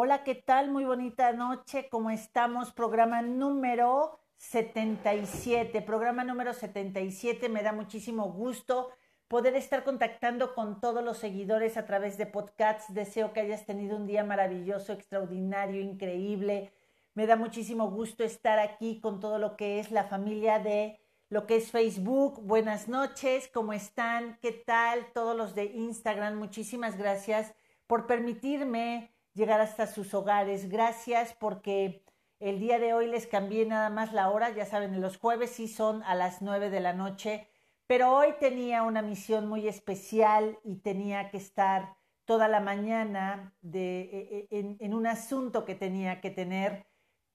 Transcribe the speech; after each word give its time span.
Hola, 0.00 0.22
¿qué 0.22 0.36
tal? 0.36 0.70
Muy 0.70 0.84
bonita 0.84 1.32
noche. 1.32 1.88
¿Cómo 1.90 2.10
estamos? 2.10 2.72
Programa 2.72 3.20
número 3.20 4.20
77. 4.36 5.82
Programa 5.82 6.22
número 6.22 6.54
77. 6.54 7.48
Me 7.48 7.64
da 7.64 7.72
muchísimo 7.72 8.30
gusto 8.30 8.90
poder 9.26 9.56
estar 9.56 9.82
contactando 9.82 10.54
con 10.54 10.80
todos 10.80 11.02
los 11.02 11.18
seguidores 11.18 11.76
a 11.76 11.84
través 11.84 12.16
de 12.16 12.26
podcasts. 12.26 12.94
Deseo 12.94 13.32
que 13.32 13.40
hayas 13.40 13.66
tenido 13.66 13.96
un 13.96 14.06
día 14.06 14.22
maravilloso, 14.22 14.92
extraordinario, 14.92 15.80
increíble. 15.80 16.72
Me 17.14 17.26
da 17.26 17.34
muchísimo 17.34 17.90
gusto 17.90 18.22
estar 18.22 18.60
aquí 18.60 19.00
con 19.00 19.18
todo 19.18 19.40
lo 19.40 19.56
que 19.56 19.80
es 19.80 19.90
la 19.90 20.04
familia 20.04 20.60
de 20.60 21.00
lo 21.28 21.44
que 21.44 21.56
es 21.56 21.72
Facebook. 21.72 22.40
Buenas 22.44 22.86
noches, 22.86 23.50
¿cómo 23.52 23.72
están? 23.72 24.38
¿Qué 24.40 24.52
tal? 24.52 25.10
Todos 25.12 25.36
los 25.36 25.56
de 25.56 25.64
Instagram, 25.64 26.38
muchísimas 26.38 26.96
gracias 26.96 27.52
por 27.88 28.06
permitirme 28.06 29.17
llegar 29.38 29.62
hasta 29.62 29.86
sus 29.86 30.12
hogares. 30.12 30.68
Gracias 30.68 31.32
porque 31.32 32.04
el 32.40 32.60
día 32.60 32.78
de 32.78 32.92
hoy 32.92 33.06
les 33.06 33.26
cambié 33.26 33.64
nada 33.64 33.88
más 33.88 34.12
la 34.12 34.28
hora. 34.28 34.50
Ya 34.50 34.66
saben, 34.66 35.00
los 35.00 35.16
jueves 35.16 35.52
sí 35.52 35.68
son 35.68 36.02
a 36.02 36.14
las 36.14 36.42
nueve 36.42 36.68
de 36.68 36.80
la 36.80 36.92
noche, 36.92 37.48
pero 37.86 38.12
hoy 38.14 38.34
tenía 38.38 38.82
una 38.82 39.00
misión 39.00 39.48
muy 39.48 39.66
especial 39.66 40.58
y 40.64 40.76
tenía 40.76 41.30
que 41.30 41.38
estar 41.38 41.96
toda 42.26 42.48
la 42.48 42.60
mañana 42.60 43.56
de, 43.62 44.00
e, 44.50 44.58
e, 44.58 44.76
en 44.80 44.92
un 44.92 45.06
asunto 45.06 45.64
que 45.64 45.74
tenía 45.74 46.20
que 46.20 46.30
tener 46.30 46.88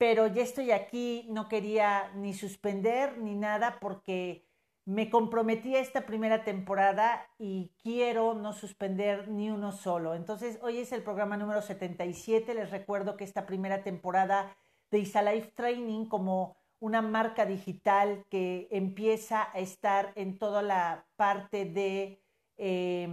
pero 0.04 0.28
ya 0.28 0.44
estoy 0.44 0.72
aquí, 0.72 1.28
no 1.30 1.48
quería 1.48 2.12
ni 2.16 2.34
suspender 2.34 3.18
ni 3.20 3.36
nada 3.36 3.78
porque 3.80 4.46
me 4.86 5.10
comprometí 5.10 5.76
a 5.76 5.80
esta 5.80 6.06
primera 6.06 6.44
temporada 6.44 7.26
y 7.38 7.72
quiero 7.82 8.34
no 8.34 8.54
suspender 8.54 9.30
ni 9.30 9.50
uno 9.50 9.72
solo. 9.72 10.14
Entonces, 10.14 10.60
hoy 10.62 10.80
es 10.80 10.92
el 10.92 11.04
programa 11.04 11.38
número 11.38 11.62
77. 11.62 12.54
Les 12.54 12.70
recuerdo 12.70 13.16
que 13.16 13.24
esta 13.24 13.46
primera 13.46 13.84
temporada 13.84 14.56
de 14.92 15.00
Isalife 15.00 15.52
Training 15.52 16.06
como 16.06 16.58
una 16.80 17.02
marca 17.02 17.46
digital 17.46 18.26
que 18.30 18.68
empieza 18.72 19.50
a 19.54 19.60
estar 19.60 20.12
en 20.16 20.38
toda 20.38 20.62
la 20.62 21.06
parte 21.16 21.64
de 21.64 22.22
eh, 22.58 23.08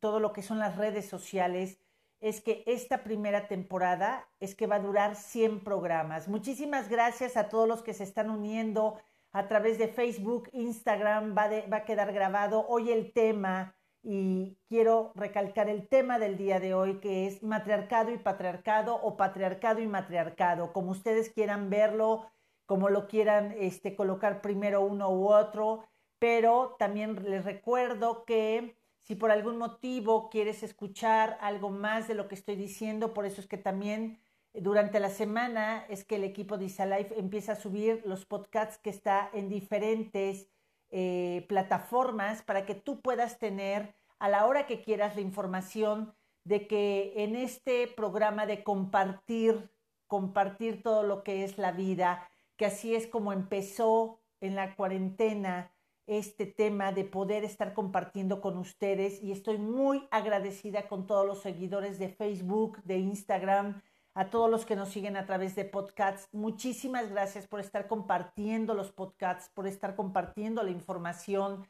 todo 0.00 0.20
lo 0.20 0.32
que 0.32 0.42
son 0.42 0.58
las 0.58 0.76
redes 0.76 1.06
sociales, 1.06 1.78
es 2.20 2.40
que 2.40 2.62
esta 2.66 3.02
primera 3.02 3.46
temporada 3.46 4.28
es 4.40 4.54
que 4.54 4.66
va 4.66 4.76
a 4.76 4.80
durar 4.80 5.16
100 5.16 5.64
programas. 5.64 6.28
Muchísimas 6.28 6.88
gracias 6.88 7.36
a 7.36 7.48
todos 7.48 7.68
los 7.68 7.82
que 7.82 7.94
se 7.94 8.04
están 8.04 8.30
uniendo 8.30 8.98
a 9.32 9.48
través 9.48 9.78
de 9.78 9.88
Facebook, 9.88 10.48
Instagram, 10.52 11.36
va, 11.36 11.48
va 11.72 11.78
a 11.78 11.84
quedar 11.84 12.12
grabado 12.12 12.66
hoy 12.68 12.90
el 12.90 13.12
tema 13.12 13.76
y 14.02 14.56
quiero 14.68 15.12
recalcar 15.14 15.68
el 15.68 15.86
tema 15.88 16.18
del 16.18 16.36
día 16.36 16.58
de 16.58 16.74
hoy 16.74 17.00
que 17.00 17.26
es 17.26 17.42
matriarcado 17.42 18.10
y 18.10 18.18
patriarcado 18.18 18.94
o 18.94 19.16
patriarcado 19.16 19.80
y 19.80 19.86
matriarcado, 19.86 20.72
como 20.72 20.90
ustedes 20.90 21.30
quieran 21.30 21.68
verlo, 21.68 22.30
como 22.66 22.88
lo 22.88 23.08
quieran 23.08 23.54
este, 23.58 23.94
colocar 23.94 24.40
primero 24.40 24.82
uno 24.82 25.10
u 25.10 25.28
otro, 25.28 25.84
pero 26.18 26.76
también 26.78 27.22
les 27.28 27.44
recuerdo 27.44 28.24
que 28.24 28.76
si 28.98 29.16
por 29.16 29.30
algún 29.30 29.58
motivo 29.58 30.30
quieres 30.30 30.62
escuchar 30.62 31.36
algo 31.40 31.70
más 31.70 32.08
de 32.08 32.14
lo 32.14 32.28
que 32.28 32.34
estoy 32.34 32.56
diciendo, 32.56 33.12
por 33.12 33.26
eso 33.26 33.40
es 33.40 33.48
que 33.48 33.58
también 33.58 34.20
durante 34.54 35.00
la 35.00 35.10
semana 35.10 35.84
es 35.88 36.04
que 36.04 36.16
el 36.16 36.24
equipo 36.24 36.58
de 36.58 36.66
Isalife 36.66 37.18
empieza 37.18 37.52
a 37.52 37.56
subir 37.56 38.02
los 38.04 38.24
podcasts 38.26 38.78
que 38.78 38.90
está 38.90 39.30
en 39.32 39.48
diferentes 39.48 40.48
eh, 40.90 41.46
plataformas 41.48 42.42
para 42.42 42.66
que 42.66 42.74
tú 42.74 43.00
puedas 43.00 43.38
tener 43.38 43.94
a 44.18 44.28
la 44.28 44.46
hora 44.46 44.66
que 44.66 44.82
quieras 44.82 45.14
la 45.14 45.20
información 45.20 46.14
de 46.44 46.66
que 46.66 47.12
en 47.16 47.36
este 47.36 47.86
programa 47.86 48.46
de 48.46 48.64
compartir, 48.64 49.70
compartir 50.06 50.82
todo 50.82 51.04
lo 51.04 51.22
que 51.22 51.44
es 51.44 51.58
la 51.58 51.70
vida, 51.72 52.28
que 52.56 52.66
así 52.66 52.94
es 52.94 53.06
como 53.06 53.32
empezó 53.32 54.20
en 54.40 54.56
la 54.56 54.74
cuarentena, 54.74 55.72
este 56.06 56.44
tema 56.44 56.90
de 56.90 57.04
poder 57.04 57.44
estar 57.44 57.72
compartiendo 57.72 58.40
con 58.40 58.58
ustedes. 58.58 59.22
Y 59.22 59.30
estoy 59.30 59.58
muy 59.58 60.08
agradecida 60.10 60.88
con 60.88 61.06
todos 61.06 61.24
los 61.24 61.40
seguidores 61.40 62.00
de 62.00 62.08
Facebook, 62.08 62.82
de 62.82 62.98
Instagram, 62.98 63.80
a 64.14 64.30
todos 64.30 64.50
los 64.50 64.66
que 64.66 64.76
nos 64.76 64.88
siguen 64.88 65.16
a 65.16 65.26
través 65.26 65.54
de 65.54 65.64
podcasts. 65.64 66.28
Muchísimas 66.32 67.10
gracias 67.10 67.46
por 67.46 67.60
estar 67.60 67.86
compartiendo 67.86 68.74
los 68.74 68.92
podcasts, 68.92 69.50
por 69.54 69.66
estar 69.66 69.94
compartiendo 69.94 70.62
la 70.62 70.70
información. 70.70 71.68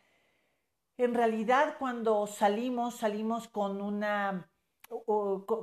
En 0.97 1.15
realidad, 1.15 1.77
cuando 1.79 2.27
salimos, 2.27 2.97
salimos 2.97 3.49
con 3.49 3.81
una 3.81 4.51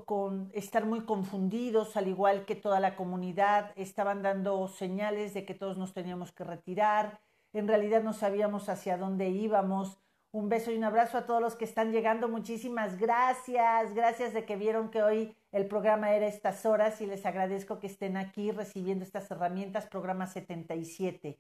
con 0.06 0.50
estar 0.54 0.86
muy 0.86 1.02
confundidos, 1.02 1.98
al 1.98 2.08
igual 2.08 2.46
que 2.46 2.56
toda 2.56 2.80
la 2.80 2.96
comunidad, 2.96 3.74
estaban 3.76 4.22
dando 4.22 4.70
señales 4.70 5.34
de 5.34 5.46
que 5.46 5.54
todos 5.54 5.78
nos 5.78 5.94
teníamos 5.94 6.32
que 6.32 6.46
retirar, 6.46 7.20
en 7.54 7.68
realidad 7.68 8.04
no 8.04 8.14
sabíamos 8.14 8.70
hacia 8.70 8.98
dónde 8.98 9.30
íbamos. 9.30 10.00
Un 10.32 10.50
beso 10.50 10.72
y 10.72 10.78
un 10.78 10.84
abrazo 10.84 11.18
a 11.18 11.26
todos 11.26 11.42
los 11.42 11.56
que 11.56 11.66
están 11.66 11.92
llegando. 11.92 12.28
Muchísimas 12.28 12.98
gracias. 12.98 13.94
Gracias 13.94 14.34
de 14.34 14.46
que 14.46 14.56
vieron 14.58 14.90
que 14.90 15.02
hoy 15.02 15.37
el 15.52 15.66
programa 15.68 16.14
era 16.14 16.28
estas 16.28 16.66
horas 16.66 17.00
y 17.02 17.06
les 17.06 17.26
agradezco 17.26 17.80
que 17.80 17.88
estén 17.88 18.18
aquí 18.18 18.52
recibiendo 18.52 19.04
estas 19.04 19.30
herramientas, 19.32 19.86
programa 19.88 20.28
77. 20.28 21.40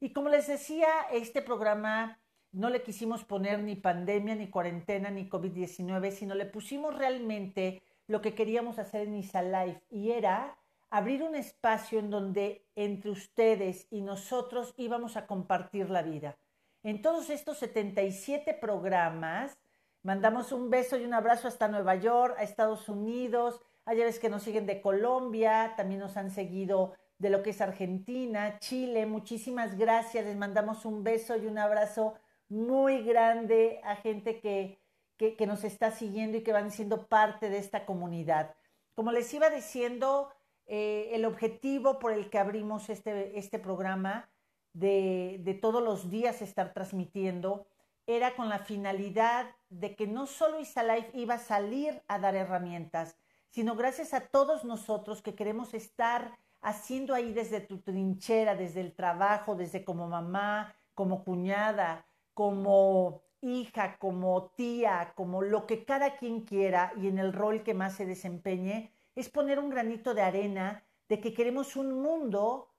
Y 0.00 0.12
como 0.12 0.28
les 0.28 0.46
decía, 0.46 0.88
este 1.12 1.42
programa 1.42 2.18
no 2.52 2.70
le 2.70 2.82
quisimos 2.82 3.24
poner 3.24 3.60
ni 3.60 3.76
pandemia, 3.76 4.34
ni 4.34 4.48
cuarentena, 4.48 5.10
ni 5.10 5.28
COVID-19, 5.28 6.10
sino 6.10 6.34
le 6.34 6.46
pusimos 6.46 6.96
realmente 6.96 7.82
lo 8.06 8.20
que 8.20 8.34
queríamos 8.34 8.78
hacer 8.78 9.02
en 9.02 9.14
Isa 9.14 9.42
Life 9.42 9.82
y 9.90 10.10
era 10.10 10.56
abrir 10.90 11.22
un 11.22 11.36
espacio 11.36 12.00
en 12.00 12.10
donde 12.10 12.66
entre 12.74 13.10
ustedes 13.10 13.86
y 13.90 14.00
nosotros 14.00 14.74
íbamos 14.76 15.16
a 15.16 15.26
compartir 15.26 15.90
la 15.90 16.02
vida. 16.02 16.36
En 16.82 17.02
todos 17.02 17.30
estos 17.30 17.58
77 17.58 18.54
programas, 18.54 19.58
mandamos 20.02 20.52
un 20.52 20.70
beso 20.70 20.96
y 20.96 21.04
un 21.04 21.14
abrazo 21.14 21.48
hasta 21.48 21.68
Nueva 21.68 21.94
York, 21.96 22.36
a 22.38 22.42
Estados 22.42 22.88
Unidos, 22.88 23.60
a 23.84 23.94
ves 23.94 24.18
que 24.18 24.28
nos 24.28 24.42
siguen 24.42 24.66
de 24.66 24.80
Colombia, 24.80 25.74
también 25.76 26.00
nos 26.00 26.16
han 26.16 26.30
seguido 26.30 26.94
de 27.18 27.30
lo 27.30 27.42
que 27.42 27.50
es 27.50 27.60
Argentina, 27.60 28.58
Chile, 28.60 29.04
muchísimas 29.04 29.76
gracias, 29.76 30.24
les 30.24 30.36
mandamos 30.36 30.84
un 30.84 31.04
beso 31.04 31.36
y 31.36 31.46
un 31.46 31.58
abrazo 31.58 32.14
muy 32.48 33.02
grande 33.02 33.80
a 33.84 33.96
gente 33.96 34.40
que, 34.40 34.80
que, 35.16 35.36
que 35.36 35.46
nos 35.46 35.64
está 35.64 35.90
siguiendo 35.90 36.38
y 36.38 36.42
que 36.42 36.52
van 36.52 36.70
siendo 36.70 37.06
parte 37.08 37.50
de 37.50 37.58
esta 37.58 37.84
comunidad. 37.84 38.54
Como 38.94 39.12
les 39.12 39.32
iba 39.34 39.50
diciendo, 39.50 40.30
eh, 40.66 41.10
el 41.12 41.24
objetivo 41.24 41.98
por 41.98 42.12
el 42.12 42.30
que 42.30 42.38
abrimos 42.38 42.88
este, 42.90 43.38
este 43.38 43.58
programa 43.58 44.30
de, 44.72 45.40
de, 45.40 45.54
todos 45.54 45.82
los 45.82 46.10
días 46.10 46.42
estar 46.42 46.72
transmitiendo 46.72 47.66
era 48.06 48.34
con 48.34 48.48
la 48.48 48.60
finalidad 48.60 49.50
de 49.70 49.96
que 49.96 50.06
no 50.06 50.26
solo 50.26 50.60
Isalife 50.60 51.10
iba 51.14 51.34
a 51.34 51.38
salir 51.38 52.02
a 52.08 52.18
dar 52.18 52.34
herramientas, 52.34 53.16
sino 53.48 53.74
gracias 53.76 54.12
a 54.12 54.20
todos 54.20 54.64
nosotros 54.64 55.22
que 55.22 55.34
queremos 55.34 55.74
estar 55.74 56.36
haciendo 56.60 57.14
ahí 57.14 57.32
desde 57.32 57.60
tu 57.60 57.78
trinchera, 57.78 58.54
desde 58.54 58.80
el 58.80 58.92
trabajo, 58.94 59.54
desde 59.54 59.84
como 59.84 60.08
mamá, 60.08 60.74
como 60.94 61.24
cuñada, 61.24 62.04
como 62.34 63.22
hija, 63.40 63.96
como 63.98 64.50
tía, 64.56 65.12
como 65.16 65.40
lo 65.40 65.66
que 65.66 65.84
cada 65.84 66.16
quien 66.16 66.42
quiera 66.42 66.92
y 66.96 67.08
en 67.08 67.18
el 67.18 67.32
rol 67.32 67.62
que 67.62 67.74
más 67.74 67.94
se 67.94 68.06
desempeñe, 68.06 68.92
es 69.14 69.28
poner 69.30 69.58
un 69.58 69.70
granito 69.70 70.14
de 70.14 70.22
arena 70.22 70.84
de 71.08 71.20
que 71.20 71.32
queremos 71.32 71.76
un 71.76 72.02
mundo 72.02 72.70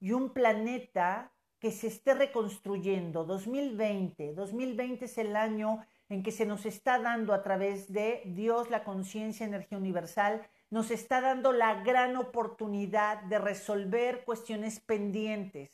y 0.00 0.12
un 0.12 0.30
planeta 0.30 1.32
que 1.58 1.70
se 1.70 1.88
esté 1.88 2.14
reconstruyendo. 2.14 3.24
2020, 3.24 4.34
2020 4.34 5.04
es 5.04 5.18
el 5.18 5.36
año 5.36 5.84
en 6.08 6.22
que 6.22 6.32
se 6.32 6.46
nos 6.46 6.66
está 6.66 6.98
dando 6.98 7.32
a 7.32 7.42
través 7.42 7.92
de 7.92 8.22
Dios, 8.26 8.70
la 8.70 8.84
conciencia, 8.84 9.46
energía 9.46 9.78
universal, 9.78 10.46
nos 10.70 10.90
está 10.90 11.20
dando 11.20 11.52
la 11.52 11.82
gran 11.82 12.16
oportunidad 12.16 13.22
de 13.22 13.38
resolver 13.38 14.24
cuestiones 14.24 14.80
pendientes. 14.80 15.70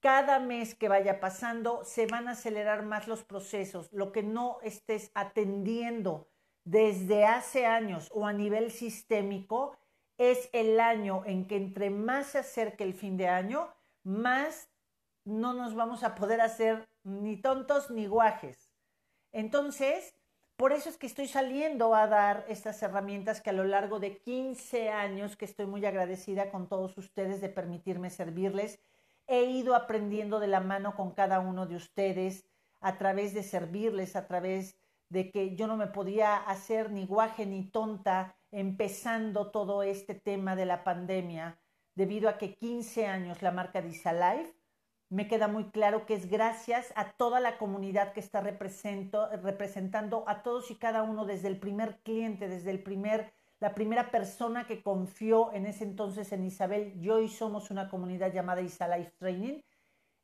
Cada 0.00 0.38
mes 0.38 0.74
que 0.74 0.88
vaya 0.88 1.20
pasando 1.20 1.84
se 1.84 2.06
van 2.06 2.28
a 2.28 2.32
acelerar 2.32 2.84
más 2.84 3.08
los 3.08 3.24
procesos. 3.24 3.92
Lo 3.92 4.12
que 4.12 4.22
no 4.22 4.58
estés 4.62 5.10
atendiendo 5.14 6.28
desde 6.64 7.24
hace 7.24 7.66
años 7.66 8.10
o 8.12 8.26
a 8.26 8.32
nivel 8.32 8.70
sistémico, 8.70 9.76
es 10.18 10.50
el 10.52 10.80
año 10.80 11.22
en 11.24 11.46
que 11.46 11.56
entre 11.56 11.90
más 11.90 12.26
se 12.26 12.38
acerque 12.38 12.84
el 12.84 12.92
fin 12.92 13.16
de 13.16 13.28
año, 13.28 13.72
más 14.02 14.68
no 15.24 15.54
nos 15.54 15.74
vamos 15.74 16.02
a 16.02 16.14
poder 16.16 16.40
hacer 16.40 16.88
ni 17.04 17.40
tontos 17.40 17.90
ni 17.90 18.06
guajes. 18.06 18.67
Entonces, 19.32 20.14
por 20.56 20.72
eso 20.72 20.88
es 20.88 20.96
que 20.96 21.06
estoy 21.06 21.28
saliendo 21.28 21.94
a 21.94 22.08
dar 22.08 22.44
estas 22.48 22.82
herramientas 22.82 23.40
que 23.40 23.50
a 23.50 23.52
lo 23.52 23.64
largo 23.64 24.00
de 24.00 24.18
15 24.18 24.90
años, 24.90 25.36
que 25.36 25.44
estoy 25.44 25.66
muy 25.66 25.86
agradecida 25.86 26.50
con 26.50 26.68
todos 26.68 26.98
ustedes 26.98 27.40
de 27.40 27.48
permitirme 27.48 28.10
servirles, 28.10 28.80
he 29.28 29.44
ido 29.44 29.76
aprendiendo 29.76 30.40
de 30.40 30.48
la 30.48 30.60
mano 30.60 30.96
con 30.96 31.12
cada 31.12 31.38
uno 31.38 31.66
de 31.66 31.76
ustedes 31.76 32.44
a 32.80 32.98
través 32.98 33.34
de 33.34 33.44
servirles, 33.44 34.16
a 34.16 34.26
través 34.26 34.76
de 35.10 35.30
que 35.30 35.54
yo 35.54 35.68
no 35.68 35.76
me 35.76 35.86
podía 35.86 36.36
hacer 36.36 36.90
ni 36.90 37.06
guaje 37.06 37.46
ni 37.46 37.64
tonta 37.64 38.36
empezando 38.50 39.50
todo 39.50 39.82
este 39.82 40.14
tema 40.14 40.56
de 40.56 40.66
la 40.66 40.82
pandemia, 40.82 41.58
debido 41.94 42.28
a 42.28 42.38
que 42.38 42.54
15 42.54 43.06
años 43.06 43.42
la 43.42 43.52
marca 43.52 43.80
Disalife, 43.80 44.54
me 45.10 45.26
queda 45.26 45.48
muy 45.48 45.70
claro 45.70 46.04
que 46.06 46.14
es 46.14 46.28
gracias 46.28 46.92
a 46.94 47.12
toda 47.12 47.40
la 47.40 47.56
comunidad 47.58 48.12
que 48.12 48.20
está 48.20 48.40
representando 48.40 50.24
a 50.26 50.42
todos 50.42 50.70
y 50.70 50.76
cada 50.76 51.02
uno 51.02 51.24
desde 51.24 51.48
el 51.48 51.58
primer 51.58 51.98
cliente, 52.00 52.46
desde 52.48 52.70
el 52.70 52.82
primer, 52.82 53.32
la 53.58 53.74
primera 53.74 54.10
persona 54.10 54.66
que 54.66 54.82
confió 54.82 55.52
en 55.52 55.66
ese 55.66 55.84
entonces 55.84 56.30
en 56.32 56.44
Isabel. 56.44 57.00
Yo 57.00 57.14
hoy 57.16 57.28
somos 57.28 57.70
una 57.70 57.88
comunidad 57.88 58.32
llamada 58.32 58.60
Isalife 58.60 59.12
Training. 59.18 59.62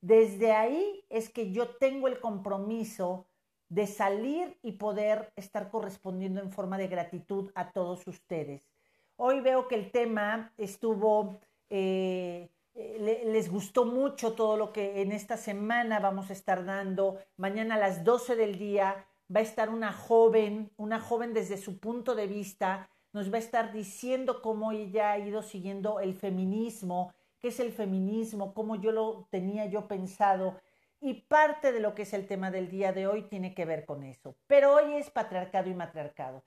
Desde 0.02 0.52
ahí 0.52 1.04
es 1.08 1.30
que 1.30 1.50
yo 1.50 1.76
tengo 1.76 2.08
el 2.08 2.20
compromiso 2.20 3.26
de 3.70 3.86
salir 3.86 4.58
y 4.62 4.72
poder 4.72 5.32
estar 5.34 5.70
correspondiendo 5.70 6.40
en 6.40 6.52
forma 6.52 6.76
de 6.76 6.88
gratitud 6.88 7.50
a 7.54 7.72
todos 7.72 8.06
ustedes. 8.06 8.70
Hoy 9.16 9.40
veo 9.40 9.66
que 9.66 9.76
el 9.76 9.90
tema 9.90 10.52
estuvo, 10.58 11.40
eh, 11.70 12.50
les 12.74 13.50
gustó 13.50 13.84
mucho 13.84 14.34
todo 14.34 14.56
lo 14.56 14.72
que 14.72 15.02
en 15.02 15.12
esta 15.12 15.36
semana 15.36 16.00
vamos 16.00 16.30
a 16.30 16.32
estar 16.32 16.64
dando. 16.64 17.18
Mañana 17.36 17.76
a 17.76 17.78
las 17.78 18.04
12 18.04 18.36
del 18.36 18.58
día 18.58 19.06
va 19.34 19.40
a 19.40 19.44
estar 19.44 19.70
una 19.70 19.92
joven, 19.92 20.72
una 20.76 21.00
joven 21.00 21.32
desde 21.32 21.56
su 21.56 21.78
punto 21.78 22.14
de 22.14 22.26
vista, 22.26 22.90
nos 23.12 23.32
va 23.32 23.36
a 23.36 23.40
estar 23.40 23.72
diciendo 23.72 24.42
cómo 24.42 24.72
ella 24.72 25.12
ha 25.12 25.18
ido 25.18 25.42
siguiendo 25.42 26.00
el 26.00 26.14
feminismo, 26.14 27.14
qué 27.38 27.48
es 27.48 27.60
el 27.60 27.72
feminismo, 27.72 28.54
cómo 28.54 28.76
yo 28.76 28.90
lo 28.90 29.28
tenía 29.30 29.66
yo 29.66 29.86
pensado 29.86 30.60
y 31.00 31.22
parte 31.22 31.70
de 31.70 31.80
lo 31.80 31.94
que 31.94 32.02
es 32.02 32.12
el 32.12 32.26
tema 32.26 32.50
del 32.50 32.70
día 32.70 32.92
de 32.92 33.06
hoy 33.06 33.22
tiene 33.22 33.54
que 33.54 33.66
ver 33.66 33.84
con 33.84 34.02
eso. 34.02 34.36
Pero 34.46 34.74
hoy 34.74 34.94
es 34.94 35.10
patriarcado 35.10 35.70
y 35.70 35.74
matriarcado. 35.74 36.42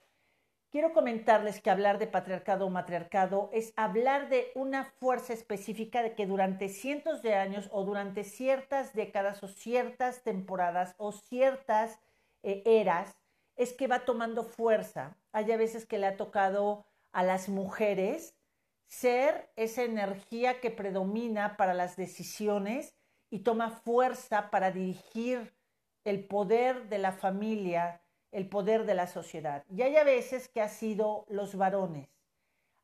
Quiero 0.70 0.92
comentarles 0.92 1.62
que 1.62 1.70
hablar 1.70 1.98
de 1.98 2.06
patriarcado 2.06 2.66
o 2.66 2.70
matriarcado 2.70 3.48
es 3.54 3.72
hablar 3.76 4.28
de 4.28 4.52
una 4.54 4.84
fuerza 4.84 5.32
específica 5.32 6.02
de 6.02 6.14
que 6.14 6.26
durante 6.26 6.68
cientos 6.68 7.22
de 7.22 7.34
años 7.34 7.70
o 7.72 7.84
durante 7.84 8.22
ciertas 8.22 8.92
décadas 8.92 9.42
o 9.42 9.48
ciertas 9.48 10.22
temporadas 10.22 10.94
o 10.98 11.12
ciertas 11.12 11.98
eh, 12.42 12.62
eras 12.66 13.16
es 13.56 13.72
que 13.72 13.86
va 13.86 14.00
tomando 14.00 14.44
fuerza. 14.44 15.16
Hay 15.32 15.50
a 15.52 15.56
veces 15.56 15.86
que 15.86 15.98
le 15.98 16.06
ha 16.06 16.18
tocado 16.18 16.84
a 17.12 17.22
las 17.22 17.48
mujeres 17.48 18.34
ser 18.86 19.50
esa 19.56 19.84
energía 19.84 20.60
que 20.60 20.70
predomina 20.70 21.56
para 21.56 21.72
las 21.72 21.96
decisiones 21.96 22.94
y 23.30 23.38
toma 23.38 23.70
fuerza 23.70 24.50
para 24.50 24.70
dirigir 24.70 25.54
el 26.04 26.26
poder 26.26 26.90
de 26.90 26.98
la 26.98 27.12
familia, 27.12 28.02
el 28.32 28.48
poder 28.48 28.84
de 28.84 28.94
la 28.94 29.06
sociedad. 29.06 29.64
Y 29.74 29.82
hay 29.82 29.96
a 29.96 30.04
veces 30.04 30.48
que 30.48 30.60
ha 30.60 30.68
sido 30.68 31.24
los 31.28 31.56
varones. 31.56 32.08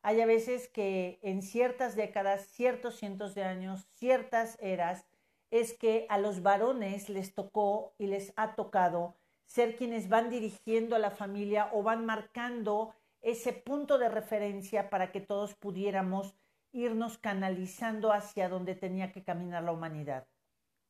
Hay 0.02 0.20
a 0.20 0.26
veces 0.26 0.68
que 0.68 1.18
en 1.22 1.42
ciertas 1.42 1.96
décadas, 1.96 2.46
ciertos 2.48 2.96
cientos 2.96 3.34
de 3.34 3.44
años, 3.44 3.86
ciertas 3.94 4.58
eras, 4.60 5.06
es 5.50 5.72
que 5.72 6.06
a 6.08 6.18
los 6.18 6.42
varones 6.42 7.08
les 7.08 7.34
tocó 7.34 7.94
y 7.98 8.06
les 8.06 8.32
ha 8.36 8.54
tocado 8.54 9.16
ser 9.46 9.76
quienes 9.76 10.08
van 10.08 10.30
dirigiendo 10.30 10.96
a 10.96 10.98
la 10.98 11.10
familia 11.10 11.70
o 11.72 11.82
van 11.82 12.04
marcando 12.04 12.94
ese 13.22 13.52
punto 13.52 13.98
de 13.98 14.08
referencia 14.08 14.90
para 14.90 15.10
que 15.12 15.20
todos 15.20 15.54
pudiéramos 15.54 16.34
irnos 16.72 17.18
canalizando 17.18 18.12
hacia 18.12 18.48
donde 18.48 18.74
tenía 18.74 19.12
que 19.12 19.22
caminar 19.22 19.62
la 19.62 19.72
humanidad. 19.72 20.26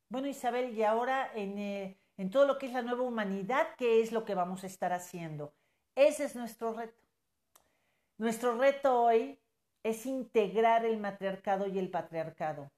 Bueno, 0.09 0.27
Isabel, 0.27 0.75
y 0.75 0.83
ahora 0.83 1.31
eh, 1.35 1.95
en, 2.17 2.29
todo 2.29 2.45
lo 2.45 2.57
que 2.57 2.67
es 2.67 2.73
la 2.73 2.81
nueva 2.81 3.03
humanidad, 3.03 3.67
¿qué 3.77 4.01
es 4.01 4.11
lo 4.11 4.25
que 4.25 4.35
vamos 4.35 4.63
a 4.63 4.67
estar 4.67 4.93
haciendo? 4.93 5.53
Ese 5.95 6.25
es 6.25 6.35
nuestro 6.35 6.73
reto. 6.73 7.01
Nuestro 8.17 8.57
reto 8.57 9.03
hoy 9.03 9.39
es 9.83 10.05
integrar 10.05 10.85
el 10.85 10.97
matriarcado 10.97 11.67
y 11.67 11.79
el 11.79 11.89
patriarcado. 11.89 12.71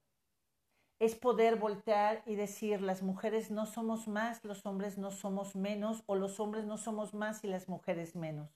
Es 1.00 1.16
poder 1.16 1.58
voltear 1.58 2.24
y 2.26 2.36
decir, 2.36 2.82
las 2.82 3.04
mujeres 3.04 3.52
no 3.52 3.66
somos 3.66 4.08
más, 4.08 4.44
los 4.44 4.66
hombres 4.66 4.98
no 4.98 5.12
somos 5.12 5.56
menos, 5.56 6.04
o 6.08 6.16
los 6.16 6.40
hombres 6.40 6.66
no 6.66 6.78
somos 6.78 7.14
más 7.14 7.44
y 7.44 7.48
las 7.48 7.70
mujeres 7.70 8.16
menos. 8.16 8.50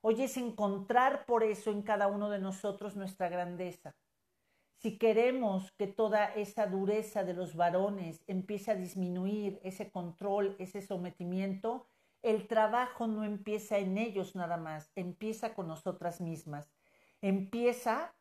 Hoy 0.00 0.22
es 0.22 0.36
encontrar 0.36 1.26
por 1.26 1.42
eso 1.42 1.70
en 1.70 1.82
cada 1.82 2.06
uno 2.06 2.30
de 2.30 2.38
nosotros 2.38 2.94
nuestra 2.94 3.28
grandeza 3.28 3.94
si 4.76 4.98
queremos 4.98 5.72
que 5.72 5.86
toda 5.86 6.26
esa 6.26 6.66
dureza 6.66 7.24
de 7.24 7.34
los 7.34 7.56
varones 7.56 8.22
empiece 8.26 8.70
a 8.70 8.76
disminuir, 8.76 9.60
ese 9.62 9.90
control, 9.90 10.56
ese 10.58 10.82
sometimiento, 10.82 11.86
el 12.22 12.46
trabajo 12.46 13.06
no 13.06 13.24
empieza 13.24 13.78
en 13.78 13.98
ellos 13.98 14.34
nada 14.34 14.56
más, 14.56 14.90
empieza 14.94 15.54
con 15.54 15.68
nosotras 15.68 16.20
mismas. 16.20 16.70
Empieza 17.20 18.14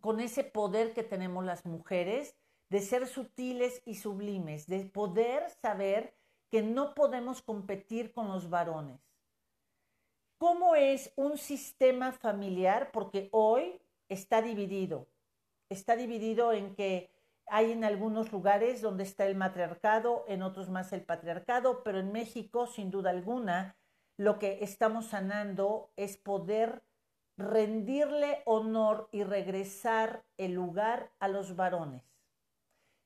con 0.00 0.20
ese 0.20 0.44
poder 0.44 0.92
que 0.92 1.02
tenemos 1.02 1.44
las 1.44 1.64
mujeres 1.66 2.36
de 2.68 2.80
ser 2.80 3.06
sutiles 3.06 3.82
y 3.84 3.94
sublimes, 3.94 4.66
de 4.66 4.86
poder 4.86 5.50
saber 5.50 6.14
que 6.50 6.62
no 6.62 6.94
podemos 6.94 7.42
competir 7.42 8.12
con 8.12 8.28
los 8.28 8.50
varones. 8.50 9.00
¿Cómo 10.38 10.74
es 10.74 11.12
un 11.16 11.38
sistema 11.38 12.12
familiar? 12.12 12.90
Porque 12.92 13.28
hoy 13.32 13.80
está 14.08 14.42
dividido 14.42 15.08
está 15.68 15.96
dividido 15.96 16.52
en 16.52 16.74
que 16.74 17.10
hay 17.48 17.72
en 17.72 17.84
algunos 17.84 18.32
lugares 18.32 18.82
donde 18.82 19.04
está 19.04 19.26
el 19.26 19.36
matriarcado, 19.36 20.24
en 20.28 20.42
otros 20.42 20.68
más 20.68 20.92
el 20.92 21.02
patriarcado, 21.02 21.82
pero 21.84 22.00
en 22.00 22.12
México, 22.12 22.66
sin 22.66 22.90
duda 22.90 23.10
alguna, 23.10 23.76
lo 24.16 24.38
que 24.38 24.58
estamos 24.62 25.06
sanando 25.06 25.92
es 25.96 26.16
poder 26.16 26.82
rendirle 27.36 28.42
honor 28.46 29.08
y 29.12 29.22
regresar 29.22 30.24
el 30.38 30.52
lugar 30.54 31.12
a 31.18 31.28
los 31.28 31.54
varones. 31.54 32.02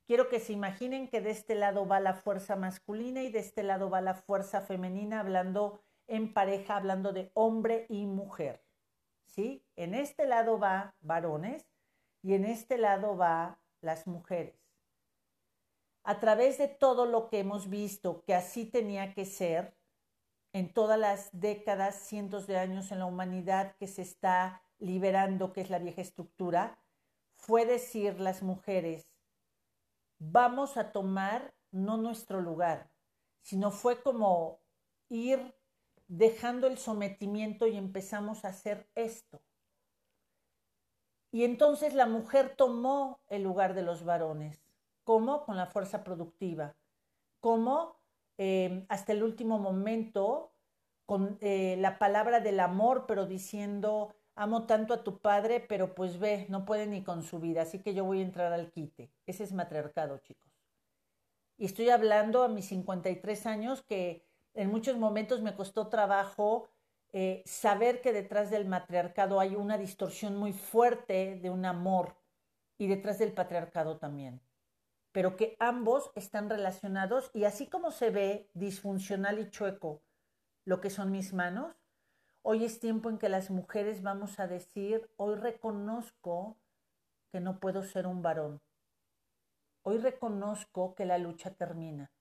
Quiero 0.06 0.28
que 0.28 0.40
se 0.40 0.52
imaginen 0.52 1.08
que 1.08 1.20
de 1.20 1.30
este 1.30 1.54
lado 1.54 1.86
va 1.86 2.00
la 2.00 2.14
fuerza 2.14 2.56
masculina 2.56 3.22
y 3.22 3.30
de 3.30 3.40
este 3.40 3.62
lado 3.62 3.90
va 3.90 4.00
la 4.00 4.14
fuerza 4.14 4.60
femenina, 4.60 5.20
hablando 5.20 5.82
en 6.06 6.32
pareja, 6.32 6.76
hablando 6.76 7.12
de 7.12 7.30
hombre 7.34 7.86
y 7.88 8.06
mujer. 8.06 8.64
¿Sí? 9.26 9.64
En 9.76 9.94
este 9.94 10.26
lado 10.26 10.58
va 10.58 10.96
varones 11.00 11.69
y 12.22 12.34
en 12.34 12.44
este 12.44 12.78
lado 12.78 13.16
va 13.16 13.60
las 13.80 14.06
mujeres. 14.06 14.58
A 16.02 16.18
través 16.18 16.58
de 16.58 16.68
todo 16.68 17.06
lo 17.06 17.28
que 17.28 17.40
hemos 17.40 17.68
visto 17.68 18.24
que 18.24 18.34
así 18.34 18.64
tenía 18.64 19.14
que 19.14 19.24
ser, 19.24 19.76
en 20.52 20.72
todas 20.72 20.98
las 20.98 21.28
décadas, 21.32 21.94
cientos 21.94 22.46
de 22.46 22.58
años 22.58 22.90
en 22.90 22.98
la 22.98 23.06
humanidad 23.06 23.76
que 23.76 23.86
se 23.86 24.02
está 24.02 24.62
liberando, 24.78 25.52
que 25.52 25.60
es 25.60 25.70
la 25.70 25.78
vieja 25.78 26.00
estructura, 26.00 26.78
fue 27.36 27.66
decir 27.66 28.18
las 28.20 28.42
mujeres, 28.42 29.08
vamos 30.18 30.76
a 30.76 30.92
tomar 30.92 31.54
no 31.70 31.96
nuestro 31.96 32.40
lugar, 32.40 32.90
sino 33.42 33.70
fue 33.70 34.02
como 34.02 34.60
ir 35.08 35.54
dejando 36.08 36.66
el 36.66 36.78
sometimiento 36.78 37.66
y 37.66 37.76
empezamos 37.76 38.44
a 38.44 38.48
hacer 38.48 38.88
esto. 38.94 39.40
Y 41.32 41.44
entonces 41.44 41.94
la 41.94 42.06
mujer 42.06 42.54
tomó 42.56 43.20
el 43.28 43.42
lugar 43.42 43.74
de 43.74 43.82
los 43.82 44.04
varones. 44.04 44.60
¿Cómo? 45.04 45.44
Con 45.44 45.56
la 45.56 45.66
fuerza 45.66 46.02
productiva. 46.04 46.74
¿Cómo? 47.40 47.96
Em, 48.36 48.86
hasta 48.88 49.12
el 49.12 49.22
último 49.22 49.58
momento, 49.58 50.52
con 51.06 51.38
eh, 51.40 51.76
la 51.78 51.98
palabra 51.98 52.40
del 52.40 52.60
amor, 52.60 53.04
pero 53.06 53.26
diciendo, 53.26 54.14
amo 54.34 54.66
tanto 54.66 54.94
a 54.94 55.04
tu 55.04 55.18
padre, 55.18 55.60
pero 55.60 55.94
pues 55.94 56.18
ve, 56.18 56.46
no 56.48 56.64
puede 56.64 56.86
ni 56.86 57.02
con 57.04 57.22
su 57.22 57.38
vida, 57.38 57.62
así 57.62 57.80
que 57.80 57.94
yo 57.94 58.04
voy 58.04 58.20
a 58.20 58.24
entrar 58.24 58.52
al 58.52 58.70
quite. 58.70 59.10
Ese 59.26 59.44
es 59.44 59.52
matriarcado, 59.52 60.18
chicos. 60.18 60.50
Y 61.58 61.66
estoy 61.66 61.90
hablando 61.90 62.42
a 62.42 62.48
mis 62.48 62.66
53 62.66 63.46
años 63.46 63.82
que 63.82 64.24
en 64.54 64.70
muchos 64.70 64.96
momentos 64.96 65.42
me 65.42 65.54
costó 65.54 65.88
trabajo 65.88 66.68
eh, 67.12 67.42
saber 67.44 68.00
que 68.00 68.12
detrás 68.12 68.50
del 68.50 68.66
matriarcado 68.66 69.40
hay 69.40 69.56
una 69.56 69.78
distorsión 69.78 70.36
muy 70.36 70.52
fuerte 70.52 71.38
de 71.42 71.50
un 71.50 71.64
amor 71.64 72.16
y 72.78 72.86
detrás 72.86 73.18
del 73.18 73.32
patriarcado 73.32 73.98
también, 73.98 74.40
pero 75.12 75.36
que 75.36 75.56
ambos 75.58 76.12
están 76.14 76.48
relacionados 76.48 77.30
y 77.34 77.44
así 77.44 77.66
como 77.66 77.90
se 77.90 78.10
ve 78.10 78.48
disfuncional 78.54 79.40
y 79.40 79.50
chueco 79.50 80.02
lo 80.64 80.80
que 80.80 80.90
son 80.90 81.10
mis 81.10 81.32
manos, 81.32 81.74
hoy 82.42 82.64
es 82.64 82.78
tiempo 82.78 83.10
en 83.10 83.18
que 83.18 83.28
las 83.28 83.50
mujeres 83.50 84.02
vamos 84.02 84.38
a 84.38 84.46
decir, 84.46 85.10
hoy 85.16 85.34
reconozco 85.34 86.56
que 87.32 87.40
no 87.40 87.58
puedo 87.58 87.82
ser 87.82 88.06
un 88.06 88.22
varón, 88.22 88.62
hoy 89.82 89.98
reconozco 89.98 90.94
que 90.94 91.06
la 91.06 91.18
lucha 91.18 91.50
termina 91.54 92.12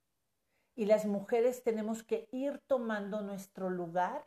y 0.75 0.86
las 0.86 1.05
mujeres 1.05 1.62
tenemos 1.63 2.01
que 2.03 2.27
ir 2.31 2.60
tomando 2.65 3.22
nuestro 3.22 3.69
lugar 3.69 4.25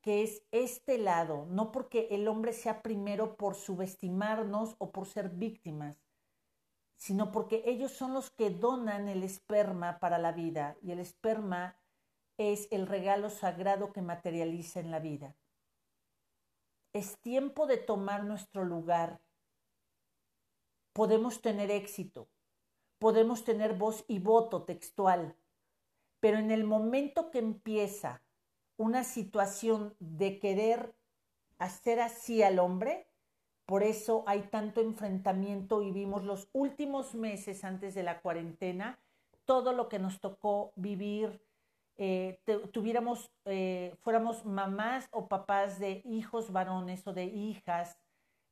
que 0.00 0.22
es 0.22 0.42
este 0.50 0.98
lado, 0.98 1.46
no 1.50 1.72
porque 1.72 2.08
el 2.10 2.26
hombre 2.28 2.52
sea 2.52 2.82
primero 2.82 3.36
por 3.36 3.54
subestimarnos 3.54 4.76
o 4.78 4.92
por 4.92 5.06
ser 5.06 5.28
víctimas, 5.30 6.02
sino 6.96 7.32
porque 7.32 7.62
ellos 7.66 7.92
son 7.92 8.14
los 8.14 8.30
que 8.30 8.50
donan 8.50 9.08
el 9.08 9.22
esperma 9.22 9.98
para 9.98 10.18
la 10.18 10.32
vida 10.32 10.76
y 10.82 10.92
el 10.92 11.00
esperma 11.00 11.76
es 12.38 12.68
el 12.70 12.86
regalo 12.86 13.28
sagrado 13.28 13.92
que 13.92 14.00
materializa 14.00 14.80
en 14.80 14.90
la 14.90 14.98
vida. 14.98 15.36
Es 16.92 17.18
tiempo 17.18 17.66
de 17.66 17.76
tomar 17.76 18.24
nuestro 18.24 18.64
lugar. 18.64 19.20
Podemos 20.94 21.40
tener 21.42 21.70
éxito, 21.70 22.28
podemos 22.98 23.44
tener 23.44 23.74
voz 23.74 24.04
y 24.08 24.18
voto 24.18 24.64
textual, 24.64 25.36
pero 26.20 26.38
en 26.38 26.50
el 26.50 26.64
momento 26.64 27.30
que 27.30 27.38
empieza 27.38 28.22
una 28.80 29.04
situación 29.04 29.94
de 29.98 30.38
querer 30.38 30.94
hacer 31.58 32.00
así 32.00 32.42
al 32.42 32.58
hombre, 32.58 33.06
por 33.66 33.82
eso 33.82 34.24
hay 34.26 34.40
tanto 34.40 34.80
enfrentamiento 34.80 35.82
y 35.82 35.90
vimos 35.90 36.24
los 36.24 36.48
últimos 36.54 37.14
meses 37.14 37.62
antes 37.62 37.94
de 37.94 38.02
la 38.02 38.22
cuarentena, 38.22 38.98
todo 39.44 39.74
lo 39.74 39.90
que 39.90 39.98
nos 39.98 40.18
tocó 40.18 40.72
vivir, 40.76 41.42
eh, 41.98 42.40
tuviéramos, 42.72 43.30
eh, 43.44 43.94
fuéramos 44.00 44.46
mamás 44.46 45.08
o 45.10 45.28
papás 45.28 45.78
de 45.78 46.00
hijos 46.06 46.50
varones 46.50 47.06
o 47.06 47.12
de 47.12 47.24
hijas, 47.24 47.98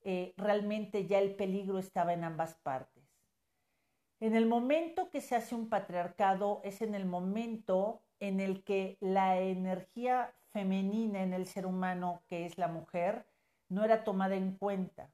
eh, 0.02 0.34
realmente 0.36 1.06
ya 1.06 1.20
el 1.20 1.36
peligro 1.36 1.78
estaba 1.78 2.12
en 2.12 2.24
ambas 2.24 2.54
partes. 2.56 3.02
En 4.20 4.36
el 4.36 4.44
momento 4.44 5.08
que 5.08 5.22
se 5.22 5.36
hace 5.36 5.54
un 5.54 5.70
patriarcado 5.70 6.60
es 6.64 6.82
en 6.82 6.94
el 6.94 7.06
momento 7.06 8.02
en 8.20 8.40
el 8.40 8.64
que 8.64 8.96
la 9.00 9.38
energía 9.38 10.34
femenina 10.52 11.22
en 11.22 11.32
el 11.32 11.46
ser 11.46 11.66
humano, 11.66 12.22
que 12.26 12.46
es 12.46 12.58
la 12.58 12.68
mujer, 12.68 13.26
no 13.68 13.84
era 13.84 14.04
tomada 14.04 14.34
en 14.34 14.52
cuenta. 14.56 15.10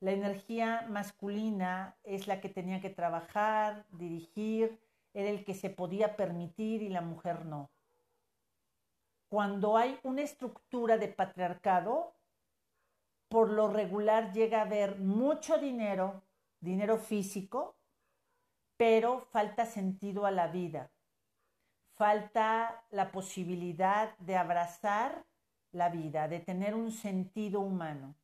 La 0.00 0.12
energía 0.12 0.86
masculina 0.88 1.96
es 2.04 2.26
la 2.26 2.40
que 2.40 2.48
tenía 2.48 2.80
que 2.80 2.90
trabajar, 2.90 3.84
dirigir, 3.90 4.80
era 5.12 5.28
el 5.28 5.44
que 5.44 5.54
se 5.54 5.70
podía 5.70 6.16
permitir 6.16 6.82
y 6.82 6.88
la 6.88 7.02
mujer 7.02 7.44
no. 7.44 7.70
Cuando 9.28 9.76
hay 9.76 9.98
una 10.02 10.22
estructura 10.22 10.96
de 10.96 11.08
patriarcado, 11.08 12.14
por 13.28 13.50
lo 13.50 13.68
regular 13.68 14.32
llega 14.32 14.58
a 14.58 14.62
haber 14.62 14.98
mucho 14.98 15.58
dinero, 15.58 16.22
dinero 16.60 16.98
físico, 16.98 17.76
pero 18.76 19.20
falta 19.20 19.66
sentido 19.66 20.26
a 20.26 20.30
la 20.30 20.48
vida. 20.48 20.90
Falta 22.00 22.82
la 22.92 23.12
posibilidad 23.12 24.16
de 24.20 24.34
abrazar 24.34 25.26
la 25.70 25.90
vida, 25.90 26.28
de 26.28 26.40
tener 26.40 26.74
un 26.74 26.92
sentido 26.92 27.60
humano. 27.60 28.14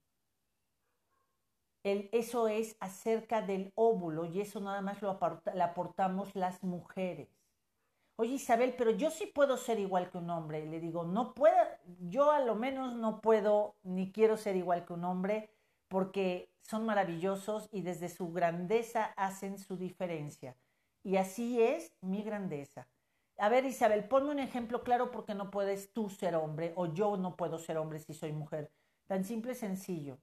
eso 1.82 2.48
es 2.48 2.78
acerca 2.80 3.42
del 3.42 3.72
óvulo 3.74 4.24
y 4.24 4.40
eso 4.40 4.60
nada 4.60 4.80
más 4.80 5.02
lo 5.02 5.10
aportamos 5.10 6.34
las 6.34 6.62
mujeres. 6.62 7.28
Oye 8.16 8.36
Isabel, 8.36 8.74
pero 8.78 8.92
yo 8.92 9.10
sí 9.10 9.26
puedo 9.26 9.58
ser 9.58 9.78
igual 9.78 10.08
que 10.10 10.16
un 10.16 10.30
hombre. 10.30 10.64
le 10.64 10.80
digo, 10.80 11.04
no 11.04 11.34
puedo, 11.34 11.58
yo 12.08 12.30
a 12.30 12.40
lo 12.40 12.54
menos 12.54 12.94
no 12.94 13.20
puedo 13.20 13.74
ni 13.82 14.10
quiero 14.10 14.38
ser 14.38 14.56
igual 14.56 14.86
que 14.86 14.94
un 14.94 15.04
hombre 15.04 15.50
porque 15.88 16.48
son 16.62 16.86
maravillosos 16.86 17.68
y 17.70 17.82
desde 17.82 18.08
su 18.08 18.32
grandeza 18.32 19.12
hacen 19.18 19.58
su 19.58 19.76
diferencia. 19.76 20.56
Y 21.04 21.18
así 21.18 21.62
es 21.62 21.92
mi 22.00 22.22
grandeza. 22.22 22.88
A 23.38 23.48
ver, 23.50 23.66
Isabel, 23.66 24.08
ponme 24.08 24.30
un 24.30 24.38
ejemplo 24.38 24.82
claro 24.82 25.10
porque 25.10 25.34
no 25.34 25.50
puedes 25.50 25.92
tú 25.92 26.08
ser 26.08 26.34
hombre 26.36 26.72
o 26.76 26.86
yo 26.86 27.16
no 27.16 27.36
puedo 27.36 27.58
ser 27.58 27.76
hombre 27.76 27.98
si 27.98 28.14
soy 28.14 28.32
mujer. 28.32 28.70
Tan 29.06 29.24
simple 29.24 29.52
y 29.52 29.56
sencillo. 29.56 30.18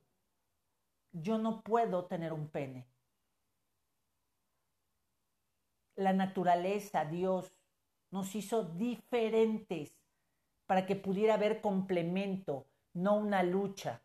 Yo 1.11 1.37
no 1.37 1.61
puedo 1.61 2.05
tener 2.05 2.33
un 2.33 2.49
pene. 2.49 2.87
La 5.95 6.11
naturaleza, 6.11 7.05
Dios, 7.05 7.53
nos 8.09 8.33
hizo 8.35 8.63
diferentes 8.63 9.93
para 10.65 10.87
que 10.87 10.95
pudiera 10.95 11.35
haber 11.35 11.61
complemento, 11.61 12.65
no 12.93 13.15
una 13.15 13.43
lucha. 13.43 14.01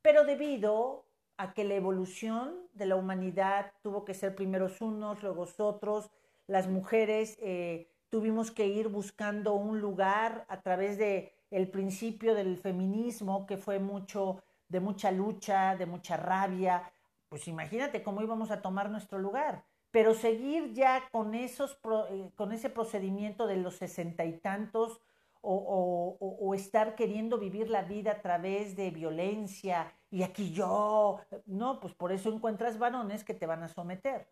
Pero 0.00 0.24
debido 0.24 1.04
a 1.36 1.52
que 1.52 1.64
la 1.64 1.74
evolución 1.74 2.68
de 2.72 2.86
la 2.86 2.96
humanidad 2.96 3.72
tuvo 3.82 4.06
que 4.06 4.14
ser 4.14 4.34
primero 4.34 4.68
unos, 4.80 5.22
luego 5.22 5.46
otros. 5.58 6.10
Las 6.46 6.68
mujeres 6.68 7.38
eh, 7.42 7.90
tuvimos 8.08 8.50
que 8.50 8.66
ir 8.66 8.88
buscando 8.88 9.54
un 9.54 9.80
lugar 9.80 10.44
a 10.48 10.60
través 10.60 10.98
de 10.98 11.32
el 11.50 11.68
principio 11.70 12.34
del 12.34 12.58
feminismo, 12.58 13.46
que 13.46 13.56
fue 13.56 13.78
mucho 13.78 14.42
de 14.68 14.80
mucha 14.80 15.10
lucha, 15.10 15.76
de 15.76 15.86
mucha 15.86 16.16
rabia. 16.16 16.92
Pues 17.28 17.48
imagínate 17.48 18.02
cómo 18.02 18.22
íbamos 18.22 18.50
a 18.50 18.62
tomar 18.62 18.90
nuestro 18.90 19.18
lugar. 19.18 19.64
Pero 19.90 20.14
seguir 20.14 20.72
ya 20.72 21.08
con, 21.10 21.34
esos, 21.34 21.78
eh, 22.10 22.30
con 22.34 22.52
ese 22.52 22.68
procedimiento 22.68 23.46
de 23.46 23.56
los 23.56 23.76
sesenta 23.76 24.24
y 24.24 24.38
tantos 24.38 25.00
o, 25.48 26.52
estar 26.54 26.96
queriendo 26.96 27.38
vivir 27.38 27.70
la 27.70 27.82
vida 27.82 28.12
a 28.12 28.20
través 28.20 28.74
de 28.74 28.90
violencia 28.90 29.92
y 30.10 30.22
aquí 30.22 30.52
yo, 30.52 31.20
no, 31.44 31.78
pues 31.78 31.94
por 31.94 32.10
eso 32.10 32.32
encuentras 32.32 32.78
varones 32.78 33.22
que 33.22 33.34
te 33.34 33.46
van 33.46 33.62
a 33.62 33.68
someter. 33.68 34.28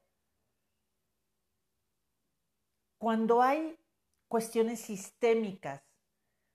Cuando 3.05 3.43
hay 3.43 3.79
cuestiones 4.29 4.81
sistémicas 4.81 5.83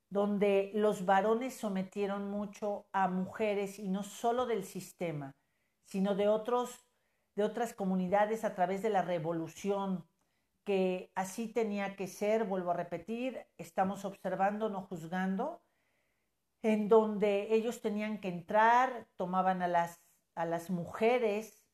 donde 0.10 0.72
los 0.74 1.06
varones 1.06 1.54
sometieron 1.54 2.32
mucho 2.32 2.88
a 2.92 3.08
mujeres 3.08 3.78
y 3.78 3.88
no 3.88 4.02
solo 4.02 4.48
del 4.48 4.64
sistema, 4.64 5.36
sino 5.86 6.16
de 6.16 6.28
otros 6.28 6.88
de 7.36 7.44
otras 7.44 7.76
comunidades 7.76 8.44
a 8.46 8.56
través 8.56 8.82
de 8.82 8.90
la 8.90 9.04
revolución, 9.04 10.08
que 10.66 11.12
así 11.14 11.48
tenía 11.48 11.96
que 11.96 12.08
ser, 12.08 12.46
vuelvo 12.46 12.72
a 12.72 12.78
repetir, 12.78 13.46
estamos 13.60 14.04
observando, 14.04 14.70
no 14.70 14.82
juzgando, 14.82 15.62
en 16.64 16.90
donde 16.90 17.54
ellos 17.54 17.80
tenían 17.80 18.20
que 18.20 18.30
entrar, 18.30 19.06
tomaban 19.18 19.62
a 19.62 19.68
las, 19.68 20.02
a 20.34 20.48
las 20.48 20.72
mujeres 20.72 21.69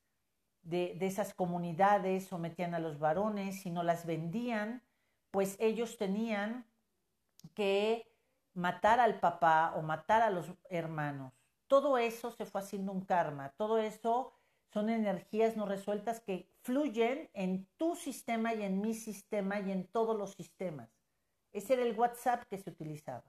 de, 0.65 0.97
esas 1.01 1.33
comunidades, 1.33 2.25
sometían 2.25 2.73
a 2.73 2.79
los 2.79 2.99
varones 2.99 3.65
y 3.65 3.69
no 3.69 3.83
las 3.83 4.05
vendían, 4.05 4.81
pues 5.31 5.55
ellos 5.59 5.97
tenían 5.97 6.65
que 7.53 8.11
matar 8.53 8.99
al 8.99 9.19
papá 9.19 9.73
o 9.75 9.81
matar 9.81 10.23
a 10.23 10.31
los 10.31 10.47
hermanos. 10.69 11.33
Todo 11.67 11.97
eso 11.97 12.31
se 12.31 12.45
fue 12.45 12.61
haciendo 12.61 12.91
un 12.91 13.05
karma, 13.05 13.53
todo 13.57 13.77
eso 13.77 14.33
son 14.73 14.89
energías 14.89 15.55
no 15.55 15.65
resueltas 15.65 16.19
que 16.19 16.49
fluyen 16.61 17.29
en 17.33 17.67
tu 17.77 17.95
sistema 17.95 18.53
y 18.53 18.63
en 18.63 18.81
mi 18.81 18.93
sistema 18.93 19.59
y 19.59 19.71
en 19.71 19.87
todos 19.87 20.17
los 20.17 20.33
sistemas. 20.33 20.89
Ese 21.53 21.73
era 21.73 21.83
el 21.83 21.97
WhatsApp 21.97 22.43
que 22.49 22.57
se 22.57 22.71
utilizaba. 22.71 23.23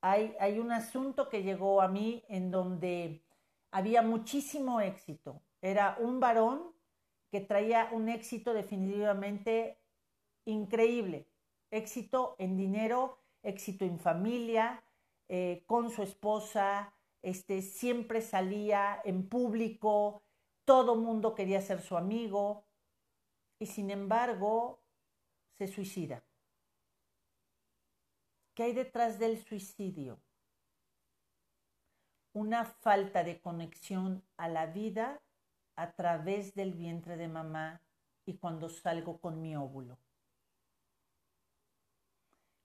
Hay, 0.00 0.34
hay 0.40 0.58
un 0.58 0.72
asunto 0.72 1.28
que 1.28 1.42
llegó 1.42 1.82
a 1.82 1.88
mí 1.88 2.24
en 2.28 2.50
donde 2.50 3.27
había 3.70 4.02
muchísimo 4.02 4.80
éxito. 4.80 5.42
Era 5.60 5.96
un 6.00 6.20
varón 6.20 6.72
que 7.30 7.40
traía 7.40 7.90
un 7.92 8.08
éxito 8.08 8.54
definitivamente 8.54 9.78
increíble. 10.44 11.28
Éxito 11.70 12.36
en 12.38 12.56
dinero, 12.56 13.18
éxito 13.42 13.84
en 13.84 13.98
familia, 13.98 14.82
eh, 15.28 15.64
con 15.66 15.90
su 15.90 16.02
esposa, 16.02 16.94
este, 17.22 17.60
siempre 17.60 18.22
salía 18.22 19.00
en 19.04 19.28
público, 19.28 20.22
todo 20.64 20.96
mundo 20.96 21.34
quería 21.34 21.60
ser 21.60 21.82
su 21.82 21.96
amigo 21.96 22.64
y 23.58 23.66
sin 23.66 23.90
embargo 23.90 24.80
se 25.58 25.66
suicida. 25.66 26.24
¿Qué 28.54 28.64
hay 28.64 28.72
detrás 28.72 29.18
del 29.18 29.44
suicidio? 29.44 30.18
Una 32.32 32.64
falta 32.64 33.24
de 33.24 33.40
conexión 33.40 34.22
a 34.36 34.48
la 34.48 34.66
vida 34.66 35.20
a 35.76 35.92
través 35.92 36.54
del 36.54 36.74
vientre 36.74 37.16
de 37.16 37.28
mamá 37.28 37.80
y 38.26 38.34
cuando 38.34 38.68
salgo 38.68 39.20
con 39.20 39.40
mi 39.40 39.56
óvulo. 39.56 39.96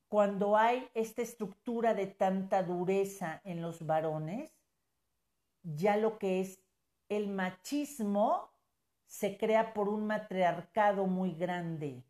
Cuando 0.10 0.58
hay 0.58 0.90
esta 0.94 1.22
estructura 1.22 1.94
de 1.94 2.08
tanta 2.08 2.62
dureza 2.64 3.42
en 3.44 3.62
los 3.62 3.86
varones, 3.86 4.52
ya 5.64 5.98
lo 5.98 6.20
que 6.20 6.42
es 6.42 6.60
el 7.10 7.30
machismo 7.30 8.52
se 9.06 9.38
crea 9.38 9.74
por 9.74 9.90
un 9.90 10.06
matriarcado 10.06 11.06
muy 11.06 11.34
grande. 11.34 12.04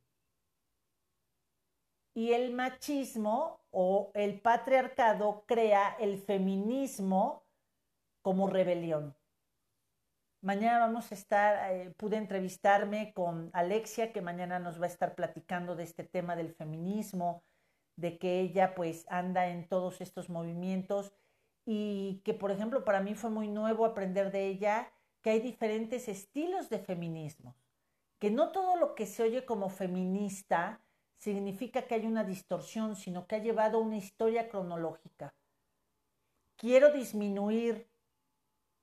Y 2.13 2.31
el 2.31 2.53
machismo 2.53 3.59
o 3.71 4.11
el 4.13 4.39
patriarcado 4.39 5.43
crea 5.45 5.95
el 5.99 6.17
feminismo 6.17 7.42
como 8.23 8.47
rebelión. 8.47 9.15
Mañana 10.41 10.79
vamos 10.79 11.11
a 11.11 11.15
estar, 11.15 11.71
eh, 11.71 11.93
pude 11.95 12.17
entrevistarme 12.17 13.13
con 13.13 13.49
Alexia, 13.53 14.11
que 14.11 14.21
mañana 14.21 14.59
nos 14.59 14.81
va 14.81 14.85
a 14.85 14.89
estar 14.89 15.13
platicando 15.13 15.75
de 15.75 15.83
este 15.83 16.03
tema 16.03 16.35
del 16.35 16.53
feminismo, 16.53 17.43
de 17.95 18.17
que 18.17 18.39
ella 18.39 18.73
pues 18.75 19.05
anda 19.07 19.47
en 19.49 19.67
todos 19.67 20.01
estos 20.01 20.29
movimientos 20.29 21.13
y 21.65 22.21
que 22.25 22.33
por 22.33 22.51
ejemplo 22.51 22.83
para 22.83 23.01
mí 23.01 23.15
fue 23.15 23.29
muy 23.29 23.47
nuevo 23.47 23.85
aprender 23.85 24.31
de 24.31 24.47
ella 24.47 24.91
que 25.21 25.29
hay 25.29 25.39
diferentes 25.39 26.09
estilos 26.09 26.69
de 26.69 26.79
feminismo, 26.79 27.55
que 28.19 28.31
no 28.31 28.51
todo 28.51 28.75
lo 28.75 28.95
que 28.95 29.05
se 29.05 29.23
oye 29.23 29.45
como 29.45 29.69
feminista 29.69 30.81
significa 31.15 31.83
que 31.83 31.95
hay 31.95 32.05
una 32.05 32.25
distorsión, 32.25 32.95
sino 32.95 33.27
que 33.27 33.35
ha 33.35 33.39
llevado 33.39 33.79
una 33.79 33.95
historia 33.95 34.49
cronológica. 34.49 35.33
Quiero 36.57 36.91
disminuir 36.91 37.92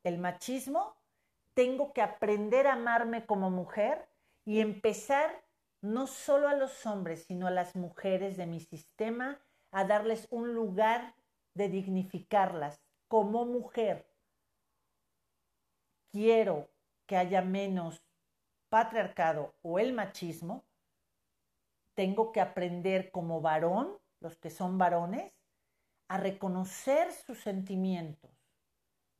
el 0.04 0.18
machismo, 0.18 0.96
tengo 1.54 1.92
que 1.92 2.02
aprender 2.02 2.66
a 2.66 2.74
amarme 2.74 3.26
como 3.26 3.50
mujer 3.50 4.08
y 4.44 4.60
empezar 4.60 5.44
no 5.82 6.06
solo 6.06 6.48
a 6.48 6.54
los 6.54 6.86
hombres, 6.86 7.24
sino 7.24 7.46
a 7.46 7.50
las 7.50 7.76
mujeres 7.76 8.36
de 8.36 8.46
mi 8.46 8.60
sistema, 8.60 9.40
a 9.70 9.84
darles 9.84 10.26
un 10.30 10.54
lugar 10.54 11.14
de 11.54 11.68
dignificarlas 11.68 12.80
como 13.08 13.44
mujer. 13.44 14.06
Quiero 16.12 16.68
que 17.06 17.16
haya 17.16 17.42
menos 17.42 18.02
patriarcado 18.68 19.54
o 19.62 19.78
el 19.78 19.92
machismo, 19.92 20.64
tengo 21.94 22.32
que 22.32 22.40
aprender 22.40 23.10
como 23.10 23.40
varón, 23.40 23.98
los 24.20 24.36
que 24.36 24.50
son 24.50 24.78
varones, 24.78 25.32
a 26.08 26.18
reconocer 26.18 27.12
sus 27.12 27.38
sentimientos. 27.40 28.30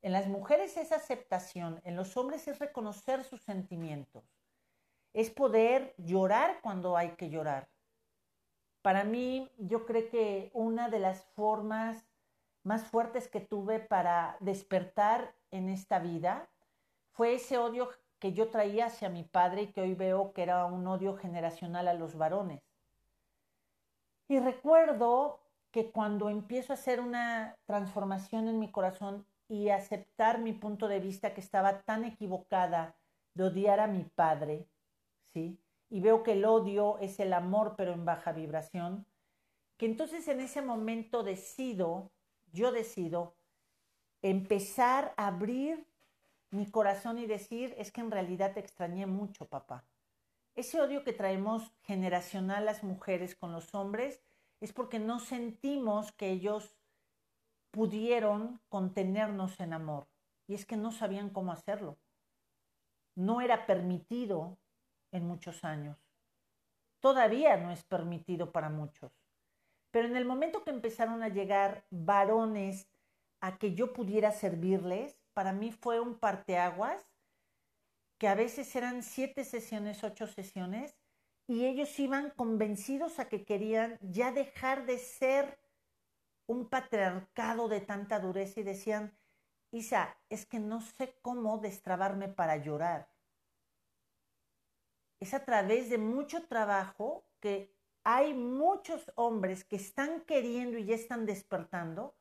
En 0.03 0.13
las 0.13 0.29
mujeres 0.29 0.77
es 0.77 0.93
aceptación, 0.93 1.81
en 1.85 1.97
los 1.97 2.17
hombres 2.17 2.49
es 2.49 2.59
reconocer 2.59 3.23
sus 3.25 3.43
sentimientos. 3.43 4.25
Es 5.13 5.31
poder 5.31 5.95
llorar 5.99 6.61
cuando 6.63 6.97
hay 6.97 7.11
que 7.17 7.29
llorar. 7.29 7.69
Para 8.83 9.05
mí, 9.05 9.51
yo 9.59 9.85
creo 9.85 10.09
que 10.09 10.51
una 10.55 10.89
de 10.89 11.01
las 11.01 11.25
formas 11.35 12.07
más 12.63 12.85
fuertes 12.85 13.29
que 13.29 13.41
tuve 13.41 13.81
para 13.81 14.37
despertar 14.41 15.35
en 15.51 15.69
esta 15.69 15.99
vida 15.99 16.49
fue 17.13 17.35
ese 17.35 17.59
odio 17.59 17.91
que 18.19 18.33
yo 18.33 18.49
traía 18.49 18.87
hacia 18.87 19.09
mi 19.09 19.25
padre 19.25 19.63
y 19.63 19.73
que 19.73 19.81
hoy 19.83 19.95
veo 19.95 20.33
que 20.33 20.43
era 20.43 20.65
un 20.65 20.87
odio 20.87 21.17
generacional 21.17 21.89
a 21.89 21.95
los 21.95 22.17
varones. 22.17 22.63
Y 24.29 24.39
recuerdo 24.39 25.41
que 25.71 25.91
cuando 25.91 26.29
empiezo 26.29 26.73
a 26.73 26.75
hacer 26.75 27.01
una 27.01 27.57
transformación 27.67 28.49
en 28.49 28.59
mi 28.59 28.71
corazón 28.71 29.27
y 29.51 29.71
aceptar 29.71 30.39
mi 30.39 30.53
punto 30.53 30.87
de 30.87 31.01
vista 31.01 31.35
que 31.35 31.41
estaba 31.41 31.83
tan 31.83 32.05
equivocada 32.05 32.97
de 33.35 33.45
odiar 33.45 33.81
a 33.81 33.89
mi 33.89 34.05
padre, 34.05 34.69
¿sí? 35.35 35.59
Y 35.89 36.01
veo 36.01 36.23
que 36.23 36.35
el 36.35 36.45
odio 36.45 36.99
es 36.99 37.19
el 37.19 37.33
amor 37.33 37.75
pero 37.77 37.93
en 37.93 38.05
baja 38.05 38.31
vibración, 38.31 39.07
que 39.77 39.87
entonces 39.87 40.29
en 40.29 40.39
ese 40.39 40.63
momento 40.63 41.25
decido, 41.25 42.13
yo 42.53 42.71
decido 42.71 43.35
empezar 44.23 45.15
a 45.17 45.27
abrir 45.27 45.85
mi 46.51 46.71
corazón 46.71 47.19
y 47.19 47.27
decir, 47.27 47.75
es 47.77 47.91
que 47.91 48.03
en 48.03 48.13
realidad 48.13 48.55
te 48.55 48.61
extrañé 48.61 49.07
mucho, 49.07 49.49
papá. 49.49 49.85
Ese 50.55 50.81
odio 50.81 51.03
que 51.03 51.13
traemos 51.13 51.73
generacional 51.83 52.67
las 52.67 52.85
mujeres 52.85 53.35
con 53.35 53.51
los 53.51 53.75
hombres 53.75 54.21
es 54.61 54.73
porque 54.73 55.01
no 55.01 55.19
sentimos 55.19 56.13
que 56.13 56.31
ellos 56.31 56.77
pudieron 57.71 58.61
contenernos 58.69 59.59
en 59.61 59.73
amor. 59.73 60.09
Y 60.47 60.55
es 60.55 60.67
que 60.67 60.77
no 60.77 60.91
sabían 60.91 61.31
cómo 61.31 61.53
hacerlo. 61.53 61.99
No 63.15 63.41
era 63.41 63.67
permitido 63.67 64.59
en 65.13 65.27
muchos 65.27 65.65
años. 65.65 65.99
Todavía 67.01 67.57
no 67.57 67.71
es 67.71 67.85
permitido 67.85 68.53
para 68.53 68.69
muchos. 68.69 69.13
Pero 69.91 70.07
en 70.09 70.17
el 70.17 70.25
momento 70.25 70.65
que 70.65 70.71
empezaron 70.71 71.23
a 71.23 71.29
llegar 71.29 71.85
varones 71.91 72.89
a 73.41 73.59
que 73.59 73.75
yo 73.75 73.93
pudiera 73.93 74.33
servirles, 74.33 75.19
para 75.33 75.53
mí 75.53 75.73
fue 75.73 76.01
un 76.01 76.19
parteaguas, 76.19 77.09
que 78.19 78.29
a 78.29 78.35
veces 78.35 78.75
eran 78.77 79.03
siete 79.03 79.45
sesiones, 79.45 80.05
ocho 80.05 80.27
sesiones, 80.27 80.97
y 81.49 81.65
ellos 81.65 81.99
iban 81.99 82.31
convencidos 82.31 83.19
a 83.19 83.29
que 83.29 83.45
querían 83.45 83.99
ya 84.03 84.31
dejar 84.31 84.87
de 84.87 84.99
ser 84.99 85.59
un 86.51 86.69
patriarcado 86.69 87.69
de 87.69 87.81
tanta 87.81 88.19
dureza 88.19 88.59
y 88.59 88.65
decían, 88.65 89.17
Isa, 89.71 90.17
es 90.29 90.47
que 90.47 90.59
no 90.59 90.81
sé 90.81 91.15
cómo 91.23 91.59
destrabarme 91.59 92.27
para 92.27 92.57
llorar. 92.57 93.09
Es 95.21 95.33
a 95.33 95.45
través 95.45 95.91
de 95.91 95.99
mucho 95.99 96.49
trabajo 96.49 97.25
que 97.39 97.73
hay 98.03 98.35
muchos 98.35 99.13
hombres 99.15 99.63
que 99.63 99.77
están 99.77 100.23
queriendo 100.23 100.77
y 100.77 100.87
ya 100.87 100.97
están 100.97 101.25
despertando 101.25 102.17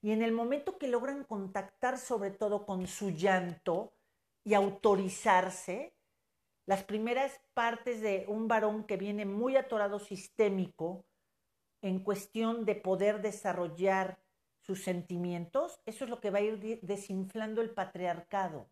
y 0.00 0.12
en 0.12 0.22
el 0.22 0.32
momento 0.32 0.78
que 0.78 0.88
logran 0.88 1.22
contactar 1.24 1.98
sobre 1.98 2.30
todo 2.30 2.64
con 2.64 2.86
su 2.86 3.10
llanto 3.10 3.92
y 4.44 4.54
autorizarse, 4.54 5.94
las 6.64 6.84
primeras 6.84 7.38
partes 7.52 8.00
de 8.00 8.24
un 8.28 8.48
varón 8.48 8.84
que 8.84 8.96
viene 8.96 9.26
muy 9.26 9.56
atorado 9.56 9.98
sistémico 9.98 11.04
en 11.84 11.98
cuestión 11.98 12.64
de 12.64 12.76
poder 12.76 13.20
desarrollar 13.20 14.18
sus 14.62 14.82
sentimientos, 14.82 15.82
eso 15.84 16.04
es 16.04 16.10
lo 16.10 16.18
que 16.18 16.30
va 16.30 16.38
a 16.38 16.40
ir 16.40 16.80
desinflando 16.80 17.60
el 17.60 17.74
patriarcado. 17.74 18.70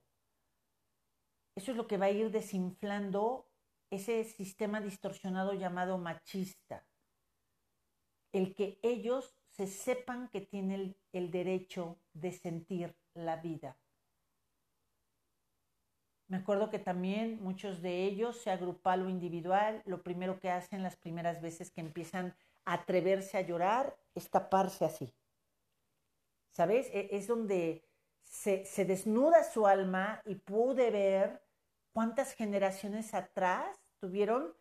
Eso 1.55 1.72
es 1.72 1.77
lo 1.77 1.87
que 1.87 1.98
va 1.98 2.07
a 2.07 2.11
ir 2.11 2.31
desinflando 2.31 3.51
ese 3.90 4.25
sistema 4.25 4.81
distorsionado 4.81 5.53
llamado 5.53 5.98
machista. 5.98 6.87
El 8.33 8.55
que 8.55 8.81
ellos 8.83 9.37
se 9.51 9.66
sepan 9.66 10.29
que 10.29 10.40
tienen 10.40 10.96
el, 11.12 11.31
derecho 11.31 12.01
de 12.14 12.33
sentir 12.33 12.96
la 13.12 13.37
vida. 13.37 13.77
Me 16.29 16.38
acuerdo 16.38 16.70
que 16.70 16.79
también 16.79 17.42
muchos 17.42 17.83
de 17.83 18.07
ellos, 18.07 18.40
sea 18.40 18.57
grupal 18.57 19.03
o 19.03 19.11
individual, 19.11 19.83
lo 19.85 20.03
primero 20.03 20.40
que 20.40 20.48
hacen 20.48 20.83
las 20.83 20.96
primeras 20.96 21.42
veces 21.42 21.70
que 21.70 21.83
empiezan 21.83 22.35
atreverse 22.64 23.38
a 23.38 23.42
llorar 23.42 23.96
es 24.14 24.31
taparse 24.31 24.85
así. 24.85 25.14
¿Sabes? 26.51 26.88
E, 26.92 27.09
es 27.12 27.27
donde 27.27 27.85
se, 28.22 28.85
desnuda 28.85 29.44
su 29.44 29.66
alma 29.66 30.22
y 30.25 30.37
pude 30.37 30.90
ver 30.90 31.42
cuántas 31.92 32.33
generaciones 32.35 33.14
atrás 33.14 33.79
tuvieron 34.01 34.55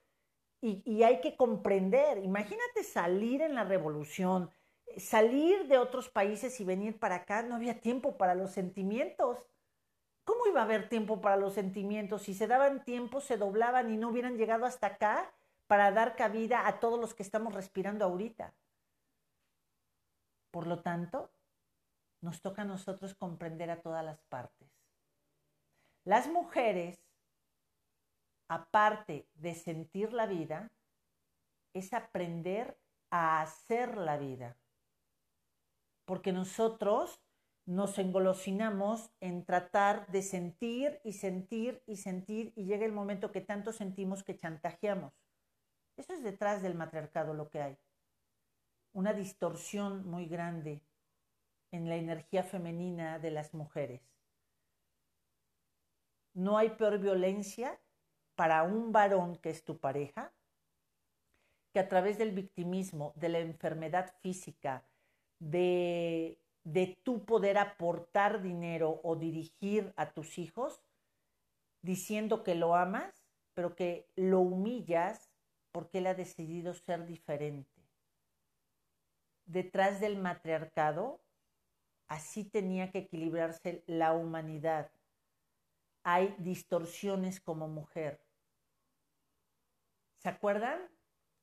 y, 0.62 0.84
y, 0.86 1.04
hay 1.04 1.22
que 1.22 1.36
comprender, 1.36 2.20
imagínate 2.20 2.84
salir 2.84 3.42
en 3.42 3.56
la 3.56 3.64
revolución, 3.64 4.52
salir 4.98 5.68
de 5.68 5.80
otros 5.80 6.10
países 6.10 6.60
y 6.60 6.66
venir 6.66 7.00
para 7.00 7.16
acá, 7.16 7.42
no 7.42 7.56
había 7.56 7.82
tiempo 7.82 8.16
para 8.18 8.36
los 8.36 8.52
sentimientos. 8.52 9.50
¿Cómo 10.24 10.46
iba 10.46 10.62
a 10.62 10.66
haber 10.66 10.88
tiempo 10.88 11.20
para 11.20 11.36
los 11.36 11.56
sentimientos? 11.56 12.24
Si 12.24 12.36
se 12.36 12.46
daban 12.46 12.84
tiempo, 12.84 13.22
se 13.22 13.38
doblaban 13.38 13.92
y 13.92 13.98
no 13.98 14.10
hubieran 14.10 14.38
llegado 14.38 14.66
hasta 14.66 14.88
acá 14.88 15.34
para 15.72 15.90
dar 15.94 16.18
cabida 16.18 16.68
a 16.68 16.82
todos 16.82 17.00
los 17.00 17.14
que 17.14 17.24
estamos 17.24 17.54
respirando 17.54 18.04
ahorita. 18.04 18.54
Por 20.52 20.68
lo 20.68 20.82
tanto, 20.82 21.32
nos 22.20 22.42
toca 22.42 22.64
a 22.64 22.66
nosotros 22.66 23.16
comprender 23.16 23.72
a 23.72 23.82
todas 23.82 24.04
las 24.04 24.22
partes. 24.24 24.68
Las 26.04 26.28
mujeres, 26.28 27.00
aparte 28.50 29.30
de 29.36 29.56
sentir 29.56 30.12
la 30.12 30.26
vida, 30.26 30.70
es 31.74 31.94
aprender 31.94 32.78
a 33.10 33.42
hacer 33.42 33.96
la 33.96 34.18
vida 34.18 34.58
porque 36.04 36.34
nosotros 36.34 37.22
nos 37.66 37.98
engolosinamos 37.98 39.10
en 39.22 39.46
tratar 39.46 40.06
de 40.08 40.22
sentir 40.22 41.00
y 41.06 41.14
sentir 41.14 41.82
y 41.88 41.96
sentir 41.96 42.52
y 42.58 42.66
llega 42.66 42.86
el 42.86 42.92
momento 42.92 43.32
que 43.32 43.40
tanto 43.40 43.72
sentimos 43.72 44.22
que 44.22 44.36
chantajeamos. 44.36 45.14
Eso 46.02 46.14
es 46.14 46.24
detrás 46.24 46.64
del 46.64 46.74
matriarcado 46.74 47.36
lo 47.36 47.52
que 47.52 47.62
hay. 47.62 47.78
Una 48.92 49.14
distorsión 49.14 50.04
muy 50.10 50.26
grande 50.26 50.82
en 51.70 51.90
la 51.90 51.96
energía 51.96 52.42
femenina 52.42 53.20
de 53.20 53.30
las 53.30 53.54
mujeres. 53.54 54.02
No 56.34 56.58
hay 56.58 56.72
peor 56.72 56.98
violencia 56.98 57.80
para 58.34 58.64
un 58.64 58.92
varón 58.92 59.36
que 59.36 59.52
es 59.52 59.64
tu 59.64 59.78
pareja 59.78 60.34
que 61.72 61.80
a 61.80 61.88
través 61.88 62.18
del 62.18 62.32
victimismo, 62.32 63.14
de 63.16 63.30
la 63.30 63.38
enfermedad 63.38 64.12
física, 64.22 64.84
de, 65.38 66.40
de 66.64 66.98
tú 67.04 67.26
poder 67.26 67.60
aportar 67.60 68.42
dinero 68.42 69.02
o 69.04 69.16
dirigir 69.16 69.94
a 69.98 70.10
tus 70.14 70.40
hijos 70.40 70.82
diciendo 71.84 72.42
que 72.44 72.56
lo 72.56 72.74
amas, 72.74 73.24
pero 73.54 73.76
que 73.76 74.10
lo 74.16 74.40
humillas 74.40 75.31
porque 75.72 76.00
él 76.00 76.08
ha 76.08 76.14
decidido 76.14 76.74
ser 76.74 77.06
diferente. 77.06 77.82
Detrás 79.46 80.00
del 80.00 80.18
matriarcado, 80.18 81.22
así 82.08 82.44
tenía 82.44 82.92
que 82.92 83.00
equilibrarse 83.00 83.84
la 83.88 84.14
humanidad. 84.14 84.92
Hay 86.04 86.36
distorsiones 86.40 87.40
como 87.40 87.68
mujer. 87.68 88.26
¿Se 90.20 90.30
acuerdan? 90.30 90.90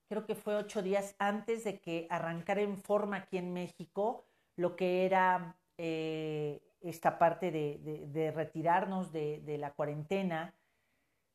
creo 0.08 0.24
que 0.24 0.34
fue 0.34 0.56
ocho 0.56 0.82
días 0.82 1.14
antes 1.18 1.64
de 1.64 1.80
que 1.80 2.06
arrancara 2.10 2.62
en 2.62 2.78
forma 2.78 3.18
aquí 3.18 3.36
en 3.36 3.52
México 3.52 4.24
lo 4.56 4.74
que 4.74 5.04
era 5.04 5.56
eh, 5.76 6.60
esta 6.80 7.18
parte 7.18 7.50
de, 7.50 8.32
retirarnos 8.34 9.12
de, 9.12 9.56
la 9.58 9.72
cuarentena, 9.72 10.54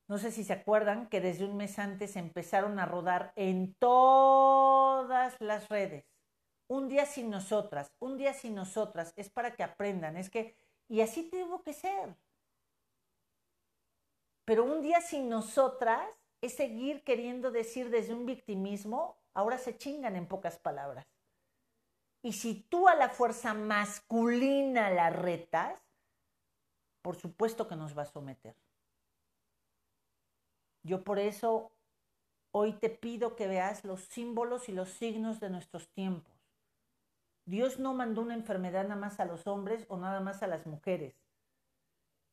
No 0.07 0.17
sé 0.17 0.31
si 0.31 0.43
se 0.43 0.53
acuerdan 0.53 1.07
que 1.07 1.21
desde 1.21 1.45
un 1.45 1.55
mes 1.55 1.79
antes 1.79 2.15
empezaron 2.15 2.79
a 2.79 2.85
rodar 2.85 3.31
en 3.35 3.73
todas 3.75 5.39
las 5.39 5.69
redes. 5.69 6.05
Un 6.67 6.89
día 6.89 7.05
sin 7.05 7.29
nosotras, 7.29 7.93
un 7.99 8.17
día 8.17 8.33
sin 8.33 8.55
nosotras, 8.55 9.13
es 9.15 9.29
para 9.29 9.55
que 9.55 9.63
aprendan, 9.63 10.17
es 10.17 10.29
que, 10.29 10.57
y 10.87 11.01
así 11.01 11.29
tuvo 11.29 11.61
que 11.63 11.73
ser. 11.73 12.15
Pero 14.45 14.65
un 14.65 14.81
día 14.81 14.99
sin 15.01 15.29
nosotras 15.29 16.07
es 16.41 16.55
seguir 16.55 17.03
queriendo 17.03 17.51
decir 17.51 17.89
desde 17.89 18.13
un 18.13 18.25
victimismo, 18.25 19.17
ahora 19.33 19.57
se 19.57 19.77
chingan 19.77 20.15
en 20.15 20.27
pocas 20.27 20.57
palabras. 20.57 21.07
Y 22.21 22.33
si 22.33 22.61
tú 22.69 22.87
a 22.87 22.95
la 22.95 23.09
fuerza 23.09 23.53
masculina 23.53 24.89
la 24.89 25.09
retas, 25.09 25.81
por 27.01 27.15
supuesto 27.17 27.67
que 27.67 27.75
nos 27.75 27.97
va 27.97 28.03
a 28.03 28.05
someter. 28.05 28.55
Yo 30.83 31.03
por 31.03 31.19
eso 31.19 31.71
hoy 32.51 32.73
te 32.73 32.89
pido 32.89 33.35
que 33.35 33.47
veas 33.47 33.83
los 33.83 34.01
símbolos 34.01 34.69
y 34.69 34.73
los 34.73 34.89
signos 34.89 35.39
de 35.39 35.49
nuestros 35.49 35.89
tiempos. 35.89 36.33
Dios 37.45 37.79
no 37.79 37.93
mandó 37.93 38.21
una 38.21 38.35
enfermedad 38.35 38.83
nada 38.83 38.95
más 38.95 39.19
a 39.19 39.25
los 39.25 39.47
hombres 39.47 39.85
o 39.89 39.97
nada 39.97 40.19
más 40.19 40.43
a 40.43 40.47
las 40.47 40.65
mujeres. 40.65 41.15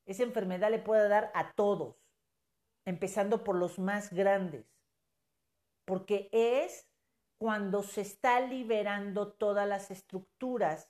Esa 0.07 0.23
enfermedad 0.23 0.71
le 0.71 0.79
puede 0.79 1.09
dar 1.09 1.31
a 1.35 1.53
todos, 1.53 1.97
empezando 2.85 3.45
por 3.45 3.57
los 3.57 3.79
más 3.79 4.13
grandes, 4.13 4.67
porque 5.85 6.29
es 6.33 6.89
cuando 7.39 7.83
se 7.83 8.03
está 8.03 8.41
liberando 8.41 9.33
todas 9.33 9.67
las 9.67 9.91
estructuras. 9.91 10.89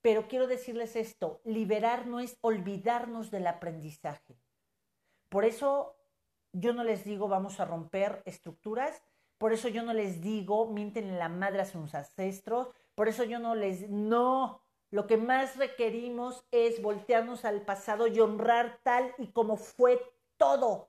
Pero 0.00 0.28
quiero 0.28 0.46
decirles 0.46 0.94
esto, 0.94 1.40
liberar 1.44 2.06
no 2.06 2.20
es 2.20 2.38
olvidarnos 2.40 3.30
del 3.30 3.46
aprendizaje. 3.46 4.38
Por 5.28 5.44
eso 5.44 5.95
yo 6.58 6.72
no 6.72 6.84
les 6.84 7.04
digo 7.04 7.28
vamos 7.28 7.60
a 7.60 7.64
romper 7.64 8.22
estructuras, 8.24 9.02
por 9.38 9.52
eso 9.52 9.68
yo 9.68 9.82
no 9.82 9.92
les 9.92 10.20
digo 10.20 10.66
mienten 10.68 11.08
en 11.08 11.18
la 11.18 11.28
madre 11.28 11.60
a 11.60 11.66
sus 11.66 11.94
ancestros, 11.94 12.68
por 12.94 13.08
eso 13.08 13.24
yo 13.24 13.38
no 13.38 13.54
les, 13.54 13.90
no, 13.90 14.62
lo 14.90 15.06
que 15.06 15.16
más 15.16 15.56
requerimos 15.56 16.44
es 16.50 16.80
voltearnos 16.80 17.44
al 17.44 17.62
pasado 17.62 18.06
y 18.06 18.18
honrar 18.20 18.80
tal 18.82 19.14
y 19.18 19.28
como 19.28 19.56
fue 19.56 20.00
todo, 20.36 20.88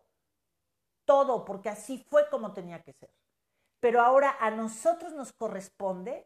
todo, 1.05 1.43
porque 1.43 1.69
así 1.69 1.97
fue 2.09 2.29
como 2.29 2.53
tenía 2.53 2.81
que 2.83 2.93
ser. 2.93 3.11
Pero 3.79 4.01
ahora 4.01 4.37
a 4.39 4.51
nosotros 4.51 5.13
nos 5.13 5.33
corresponde 5.33 6.25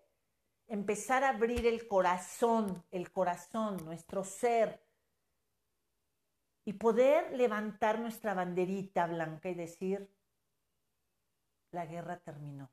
empezar 0.67 1.23
a 1.23 1.29
abrir 1.29 1.65
el 1.65 1.87
corazón, 1.87 2.83
el 2.91 3.11
corazón, 3.11 3.83
nuestro 3.83 4.23
ser, 4.23 4.81
y 6.71 6.73
poder 6.73 7.33
levantar 7.33 7.99
nuestra 7.99 8.33
banderita 8.33 9.05
blanca 9.05 9.49
y 9.49 9.55
decir, 9.55 10.09
la 11.71 11.85
guerra 11.85 12.19
terminó. 12.19 12.69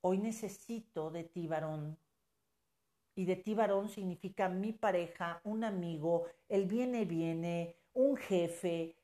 Hoy 0.00 0.16
necesito 0.16 1.10
de 1.10 1.24
ti, 1.24 1.46
varón. 1.46 1.98
Y 3.16 3.26
de 3.26 3.36
ti, 3.36 3.52
varón, 3.52 3.90
significa 3.90 4.48
mi 4.48 4.72
pareja, 4.72 5.42
un 5.44 5.62
amigo, 5.62 6.24
el 6.48 6.64
viene, 6.64 7.04
viene, 7.04 7.76
un 7.92 8.16
jefe. 8.16 8.96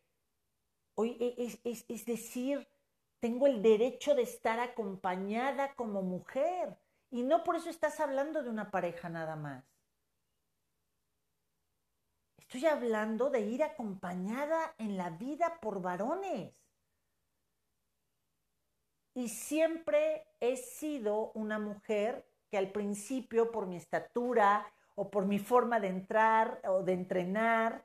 Hoy 0.94 1.18
e, 1.20 1.34
es, 1.36 1.60
es, 1.64 1.84
es 1.86 2.06
decir, 2.06 2.66
tengo 3.20 3.46
el 3.46 3.60
derecho 3.60 4.14
de 4.14 4.22
estar 4.22 4.58
acompañada 4.58 5.74
como 5.74 6.00
mujer. 6.00 6.78
Y 7.10 7.24
no 7.24 7.44
por 7.44 7.56
eso 7.56 7.68
estás 7.68 8.00
hablando 8.00 8.42
de 8.42 8.48
una 8.48 8.70
pareja 8.70 9.10
nada 9.10 9.36
más. 9.36 9.75
Estoy 12.46 12.66
hablando 12.66 13.28
de 13.28 13.40
ir 13.40 13.64
acompañada 13.64 14.72
en 14.78 14.96
la 14.96 15.10
vida 15.10 15.58
por 15.60 15.82
varones. 15.82 16.54
Y 19.14 19.28
siempre 19.28 20.28
he 20.38 20.56
sido 20.56 21.32
una 21.32 21.58
mujer 21.58 22.24
que 22.48 22.56
al 22.56 22.70
principio, 22.70 23.50
por 23.50 23.66
mi 23.66 23.76
estatura 23.76 24.72
o 24.94 25.10
por 25.10 25.26
mi 25.26 25.40
forma 25.40 25.80
de 25.80 25.88
entrar 25.88 26.60
o 26.68 26.84
de 26.84 26.92
entrenar, 26.92 27.84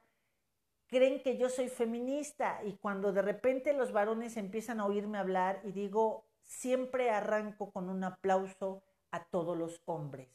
creen 0.85 1.23
que 1.23 1.37
yo 1.37 1.49
soy 1.49 1.67
feminista. 1.67 2.61
Y 2.63 2.73
cuando 2.73 3.11
de 3.11 3.23
repente 3.23 3.73
los 3.73 3.91
varones 3.91 4.37
empiezan 4.37 4.79
a 4.79 4.85
oírme 4.85 5.17
hablar 5.17 5.59
y 5.63 5.71
digo, 5.71 6.27
siempre 6.43 7.09
arranco 7.09 7.71
con 7.71 7.89
un 7.89 8.03
aplauso 8.03 8.83
a 9.09 9.23
todos 9.23 9.57
los 9.57 9.81
hombres. 9.85 10.29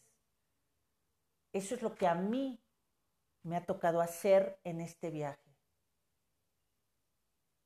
Eso 1.52 1.76
es 1.76 1.82
lo 1.82 1.94
que 1.94 2.08
a 2.08 2.16
mí 2.16 2.58
me 3.46 3.56
ha 3.56 3.64
tocado 3.64 4.00
hacer 4.00 4.58
en 4.64 4.80
este 4.80 5.10
viaje. 5.10 5.56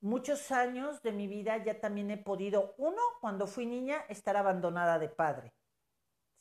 Muchos 0.02 0.52
años 0.52 1.00
de 1.02 1.12
mi 1.12 1.26
vida 1.26 1.56
ya 1.64 1.80
también 1.80 2.10
he 2.10 2.18
podido, 2.18 2.74
uno, 2.76 3.00
cuando 3.20 3.46
fui 3.46 3.64
niña, 3.64 4.04
estar 4.08 4.36
abandonada 4.36 4.98
de 4.98 5.08
padre. 5.08 5.54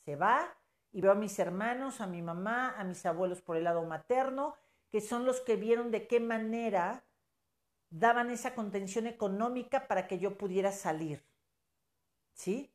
Se 0.04 0.14
va 0.14 0.56
y 0.92 1.00
veo 1.00 1.12
a 1.12 1.14
mis 1.14 1.38
hermanos, 1.38 2.02
a 2.02 2.06
mi 2.06 2.20
mamá, 2.20 2.74
a 2.78 2.84
mis 2.84 3.04
abuelos 3.06 3.40
por 3.40 3.56
el 3.56 3.64
lado 3.64 3.82
materno, 3.84 4.56
que 4.90 5.00
son 5.00 5.24
los 5.24 5.40
que 5.40 5.56
vieron 5.56 5.90
de 5.90 6.06
qué 6.06 6.20
manera 6.20 7.06
daban 7.88 8.30
esa 8.30 8.54
contención 8.54 9.06
económica 9.06 9.88
para 9.88 10.06
que 10.06 10.18
yo 10.18 10.36
pudiera 10.36 10.70
salir. 10.70 11.24
¿Sí? 12.34 12.74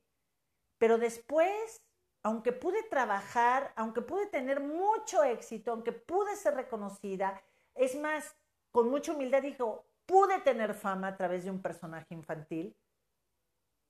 Pero 0.79 0.97
después 0.97 1.84
aunque 2.25 2.51
pude 2.53 2.81
trabajar, 2.81 3.71
aunque 3.75 4.01
pude 4.01 4.25
tener 4.25 4.59
mucho 4.59 5.23
éxito, 5.23 5.71
aunque 5.71 5.91
pude 5.91 6.35
ser 6.35 6.55
reconocida, 6.55 7.39
es 7.75 7.95
más, 7.95 8.35
con 8.71 8.89
mucha 8.89 9.13
humildad 9.13 9.43
dijo, 9.43 9.85
pude 10.07 10.41
tener 10.41 10.73
fama 10.73 11.09
a 11.09 11.17
través 11.17 11.43
de 11.43 11.51
un 11.51 11.61
personaje 11.61 12.15
infantil, 12.15 12.75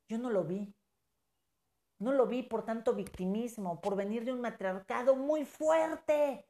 yo 0.10 0.18
no 0.18 0.30
lo 0.30 0.44
vi. 0.44 0.76
No 1.98 2.12
lo 2.12 2.28
vi 2.28 2.44
por 2.44 2.66
tanto 2.66 2.94
victimismo, 2.94 3.80
por 3.80 3.96
venir 3.96 4.26
de 4.26 4.34
un 4.34 4.42
matriarcado 4.42 5.16
muy 5.16 5.46
fuerte. 5.46 6.46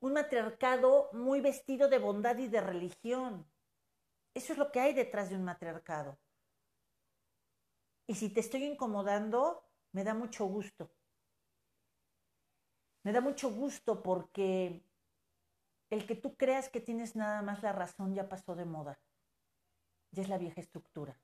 Un 0.00 0.14
matriarcado 0.14 1.10
muy 1.12 1.40
vestido 1.40 1.88
de 1.88 2.00
bondad 2.00 2.36
y 2.38 2.48
de 2.48 2.60
religión. 2.60 3.46
Eso 4.34 4.52
es 4.52 4.58
lo 4.58 4.72
que 4.72 4.80
hay 4.80 4.94
detrás 4.94 5.30
de 5.30 5.36
un 5.36 5.44
matriarcado. 5.44 6.18
Y 8.08 8.16
si 8.16 8.30
te 8.30 8.40
estoy 8.40 8.64
incomodando, 8.64 9.63
me 9.94 10.02
da 10.02 10.12
mucho 10.12 10.44
gusto. 10.46 10.90
Me 13.04 13.12
da 13.12 13.20
mucho 13.20 13.48
gusto 13.50 14.02
porque 14.02 14.82
el 15.88 16.04
que 16.04 16.16
tú 16.16 16.36
creas 16.36 16.68
que 16.68 16.80
tienes 16.80 17.14
nada 17.14 17.42
más 17.42 17.62
la 17.62 17.72
razón 17.72 18.12
ya 18.12 18.28
pasó 18.28 18.56
de 18.56 18.64
moda. 18.64 18.98
Ya 20.10 20.22
es 20.22 20.28
la 20.28 20.38
vieja 20.38 20.60
estructura. 20.60 21.16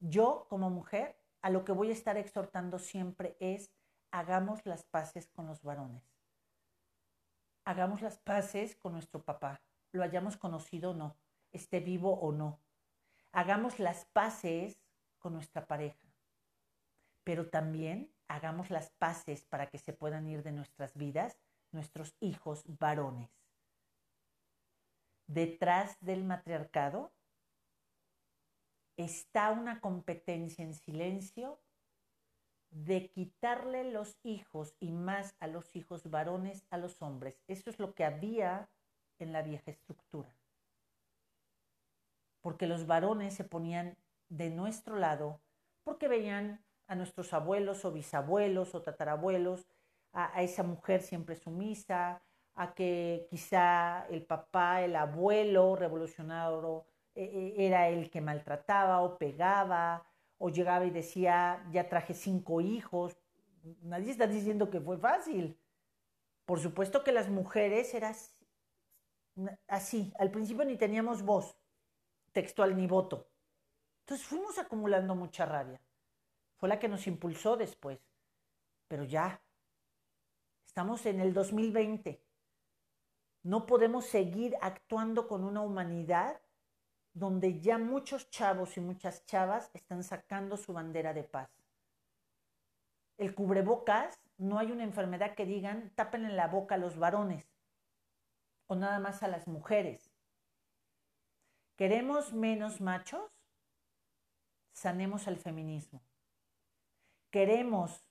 Yo, 0.00 0.46
como 0.48 0.68
mujer, 0.68 1.16
a 1.42 1.50
lo 1.50 1.64
que 1.64 1.72
voy 1.72 1.90
a 1.90 1.92
estar 1.92 2.16
exhortando 2.16 2.80
siempre 2.80 3.36
es 3.38 3.70
hagamos 4.10 4.66
las 4.66 4.84
paces 4.84 5.28
con 5.28 5.46
los 5.46 5.62
varones. 5.62 6.02
Hagamos 7.64 8.02
las 8.02 8.18
paces 8.18 8.74
con 8.74 8.94
nuestro 8.94 9.22
papá, 9.22 9.62
lo 9.92 10.02
hayamos 10.02 10.36
conocido 10.36 10.90
o 10.90 10.94
no, 10.94 11.16
esté 11.52 11.78
vivo 11.78 12.14
o 12.14 12.32
no. 12.32 12.58
Hagamos 13.30 13.78
las 13.78 14.06
paces 14.06 14.80
con 15.20 15.34
nuestra 15.34 15.68
pareja 15.68 16.09
pero 17.24 17.48
también 17.48 18.12
hagamos 18.28 18.70
las 18.70 18.90
paces 18.90 19.44
para 19.44 19.68
que 19.68 19.78
se 19.78 19.92
puedan 19.92 20.26
ir 20.28 20.42
de 20.42 20.52
nuestras 20.52 20.96
vidas 20.96 21.38
nuestros 21.72 22.16
hijos 22.20 22.64
varones. 22.66 23.30
Detrás 25.26 25.96
del 26.00 26.24
matriarcado 26.24 27.12
está 28.96 29.52
una 29.52 29.80
competencia 29.80 30.64
en 30.64 30.74
silencio 30.74 31.60
de 32.70 33.10
quitarle 33.10 33.90
los 33.90 34.18
hijos 34.22 34.74
y 34.80 34.92
más 34.92 35.36
a 35.40 35.46
los 35.46 35.74
hijos 35.74 36.10
varones 36.10 36.64
a 36.70 36.78
los 36.78 37.00
hombres. 37.02 37.40
Eso 37.46 37.70
es 37.70 37.78
lo 37.78 37.94
que 37.94 38.04
había 38.04 38.68
en 39.18 39.32
la 39.32 39.42
vieja 39.42 39.70
estructura. 39.70 40.34
Porque 42.40 42.66
los 42.66 42.86
varones 42.86 43.34
se 43.34 43.44
ponían 43.44 43.96
de 44.28 44.50
nuestro 44.50 44.96
lado 44.96 45.40
porque 45.84 46.08
veían 46.08 46.64
a 46.90 46.96
nuestros 46.96 47.32
abuelos 47.32 47.84
o 47.84 47.92
bisabuelos 47.92 48.74
o 48.74 48.82
tatarabuelos, 48.82 49.64
a, 50.12 50.42
esa 50.42 50.64
mujer 50.64 51.02
siempre 51.02 51.36
sumisa, 51.36 52.20
a 52.56 52.74
que 52.74 53.28
quizá 53.30 54.08
el 54.08 54.26
papá, 54.26 54.82
el 54.82 54.96
abuelo 54.96 55.76
revolucionario 55.76 56.84
eh, 57.14 57.22
eh, 57.22 57.54
era 57.58 57.88
el 57.88 58.10
que 58.10 58.20
maltrataba 58.20 59.02
o 59.02 59.16
pegaba, 59.18 60.04
o 60.38 60.50
llegaba 60.50 60.84
y 60.84 60.90
decía, 60.90 61.64
ya 61.70 61.88
traje 61.88 62.12
cinco 62.12 62.60
hijos. 62.60 63.16
Nadie 63.82 64.10
está 64.10 64.26
diciendo 64.26 64.68
que 64.68 64.80
fue 64.80 64.98
fácil. 64.98 65.56
Por 66.44 66.58
supuesto 66.58 67.04
que 67.04 67.12
las 67.12 67.28
mujeres 67.28 67.94
eran 67.94 68.16
así. 69.68 70.12
Al 70.18 70.32
principio 70.32 70.64
ni 70.64 70.76
teníamos 70.76 71.22
voz 71.22 71.56
textual 72.32 72.76
ni 72.76 72.88
voto. 72.88 73.28
Entonces 74.00 74.26
fuimos 74.26 74.58
acumulando 74.58 75.14
mucha 75.14 75.46
rabia 75.46 75.80
fue 76.60 76.68
la 76.68 76.78
que 76.78 76.88
nos 76.88 77.06
impulsó 77.06 77.56
después. 77.56 77.98
Pero 78.86 79.04
ya, 79.04 79.42
estamos 80.66 81.06
en 81.06 81.20
el 81.20 81.32
2020. 81.32 82.22
No 83.42 83.64
podemos 83.64 84.04
seguir 84.04 84.54
actuando 84.60 85.26
con 85.26 85.44
una 85.44 85.62
humanidad 85.62 86.38
donde 87.14 87.60
ya 87.60 87.78
muchos 87.78 88.28
chavos 88.28 88.76
y 88.76 88.80
muchas 88.82 89.24
chavas 89.24 89.70
están 89.72 90.04
sacando 90.04 90.58
su 90.58 90.74
bandera 90.74 91.14
de 91.14 91.24
paz. 91.24 91.50
El 93.16 93.34
cubrebocas, 93.34 94.20
no 94.36 94.58
hay 94.58 94.70
una 94.70 94.84
enfermedad 94.84 95.34
que 95.34 95.46
digan 95.46 95.90
tapen 95.94 96.26
en 96.26 96.36
la 96.36 96.48
boca 96.48 96.74
a 96.74 96.78
los 96.78 96.98
varones 96.98 97.46
o 98.66 98.74
nada 98.74 98.98
más 99.00 99.22
a 99.22 99.28
las 99.28 99.48
mujeres. 99.48 100.12
¿Queremos 101.76 102.34
menos 102.34 102.82
machos? 102.82 103.32
Sanemos 104.72 105.26
al 105.26 105.38
feminismo. 105.38 106.02
¿Queremos, 107.30 108.04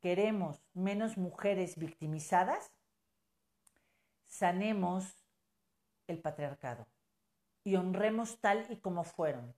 queremos 0.00 0.62
menos 0.72 1.18
mujeres 1.18 1.76
victimizadas? 1.76 2.72
Sanemos 4.26 5.26
el 6.06 6.20
patriarcado 6.20 6.86
y 7.62 7.76
honremos 7.76 8.40
tal 8.40 8.66
y 8.70 8.76
como 8.76 9.04
fueron. 9.04 9.54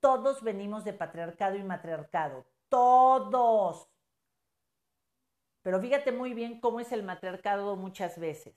Todos 0.00 0.42
venimos 0.42 0.84
de 0.84 0.94
patriarcado 0.94 1.56
y 1.56 1.62
matriarcado, 1.62 2.46
todos. 2.70 3.88
Pero 5.62 5.80
fíjate 5.80 6.12
muy 6.12 6.32
bien 6.32 6.60
cómo 6.60 6.80
es 6.80 6.92
el 6.92 7.02
matriarcado 7.02 7.76
muchas 7.76 8.18
veces, 8.18 8.54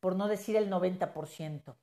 por 0.00 0.16
no 0.16 0.28
decir 0.28 0.56
el 0.56 0.70
90%. 0.70 1.76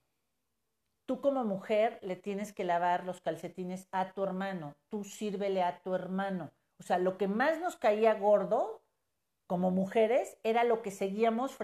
Tú 1.07 1.21
como 1.21 1.45
mujer 1.45 1.99
le 2.01 2.17
tienes 2.17 2.51
que 2.51 2.65
lavar 2.65 3.05
los 3.05 3.21
calcetines 3.21 3.87
a 3.93 4.11
tu 4.11 4.25
hermano, 4.25 4.75
tú 4.89 5.05
sírvele 5.05 5.63
a 5.63 5.81
tu 5.81 5.95
hermano. 5.95 6.51
O 6.79 6.83
sea, 6.83 6.97
lo 6.99 7.17
que 7.17 7.29
más 7.29 7.61
nos 7.61 7.77
caía 7.77 8.13
gordo 8.15 8.81
como 9.47 9.71
mujeres 9.71 10.37
era 10.43 10.65
lo 10.65 10.81
que 10.81 10.91
seguíamos 10.91 11.55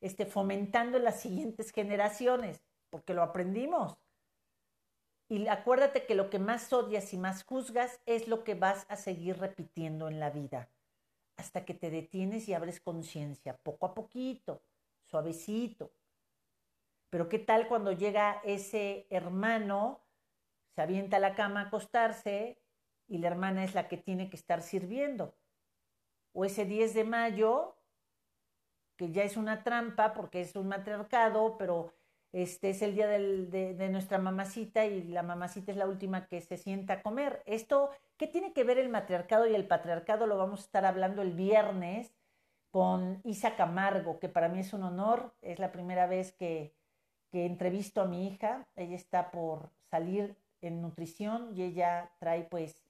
este, 0.00 0.24
fomentando 0.24 0.96
en 0.96 1.04
las 1.04 1.20
siguientes 1.20 1.72
generaciones, 1.72 2.62
porque 2.88 3.12
lo 3.12 3.22
aprendimos. 3.22 3.98
Y 5.28 5.46
acuérdate 5.48 6.06
que 6.06 6.14
lo 6.14 6.30
que 6.30 6.38
más 6.38 6.72
odias 6.72 7.12
y 7.12 7.18
más 7.18 7.44
juzgas 7.44 8.00
es 8.06 8.28
lo 8.28 8.44
que 8.44 8.54
vas 8.54 8.86
a 8.88 8.96
seguir 8.96 9.38
repitiendo 9.38 10.08
en 10.08 10.20
la 10.20 10.30
vida, 10.30 10.70
hasta 11.36 11.66
que 11.66 11.74
te 11.74 11.90
detienes 11.90 12.48
y 12.48 12.54
abres 12.54 12.80
conciencia, 12.80 13.58
poco 13.58 13.84
a 13.84 13.94
poquito, 13.94 14.62
suavecito. 15.04 15.92
Pero 17.10 17.28
¿qué 17.28 17.38
tal 17.38 17.68
cuando 17.68 17.92
llega 17.92 18.40
ese 18.44 19.06
hermano, 19.10 20.04
se 20.74 20.82
avienta 20.82 21.16
a 21.18 21.20
la 21.20 21.34
cama 21.34 21.60
a 21.60 21.64
acostarse 21.64 22.60
y 23.06 23.18
la 23.18 23.28
hermana 23.28 23.64
es 23.64 23.74
la 23.74 23.88
que 23.88 23.96
tiene 23.96 24.28
que 24.28 24.36
estar 24.36 24.62
sirviendo? 24.62 25.34
O 26.32 26.44
ese 26.44 26.64
10 26.64 26.94
de 26.94 27.04
mayo, 27.04 27.76
que 28.96 29.10
ya 29.10 29.22
es 29.24 29.36
una 29.36 29.62
trampa 29.62 30.14
porque 30.14 30.40
es 30.40 30.56
un 30.56 30.68
matriarcado, 30.68 31.56
pero 31.58 31.94
este 32.32 32.70
es 32.70 32.82
el 32.82 32.94
día 32.94 33.06
de, 33.08 33.88
nuestra 33.90 34.18
mamacita 34.18 34.84
y 34.84 35.04
la 35.04 35.22
mamacita 35.22 35.72
es 35.72 35.78
la 35.78 35.86
última 35.86 36.26
que 36.26 36.40
se 36.42 36.58
sienta 36.58 36.94
a 36.94 37.02
comer. 37.02 37.42
Esto, 37.46 37.90
¿qué 38.18 38.26
tiene 38.26 38.52
que 38.52 38.62
ver 38.62 38.78
el 38.78 38.90
matriarcado 38.90 39.46
y 39.46 39.54
el 39.54 39.66
patriarcado? 39.66 40.26
Lo 40.26 40.36
vamos 40.36 40.60
a 40.60 40.64
estar 40.64 40.84
hablando 40.84 41.22
el 41.22 41.32
viernes 41.32 42.14
con 42.70 43.22
Isa 43.24 43.56
Camargo, 43.56 44.18
que 44.18 44.28
para 44.28 44.50
mí 44.50 44.58
es 44.58 44.74
un 44.74 44.82
honor, 44.82 45.34
es 45.40 45.58
la 45.58 45.72
primera 45.72 46.06
vez 46.06 46.32
que, 46.32 46.75
entrevisto 47.44 48.00
a 48.00 48.06
mi 48.06 48.28
hija, 48.28 48.66
ella 48.76 48.96
está 48.96 49.30
por 49.30 49.70
salir 49.90 50.36
en 50.62 50.80
nutrición 50.80 51.50
y 51.54 51.62
ella 51.62 52.10
trae 52.18 52.44
pues 52.44 52.80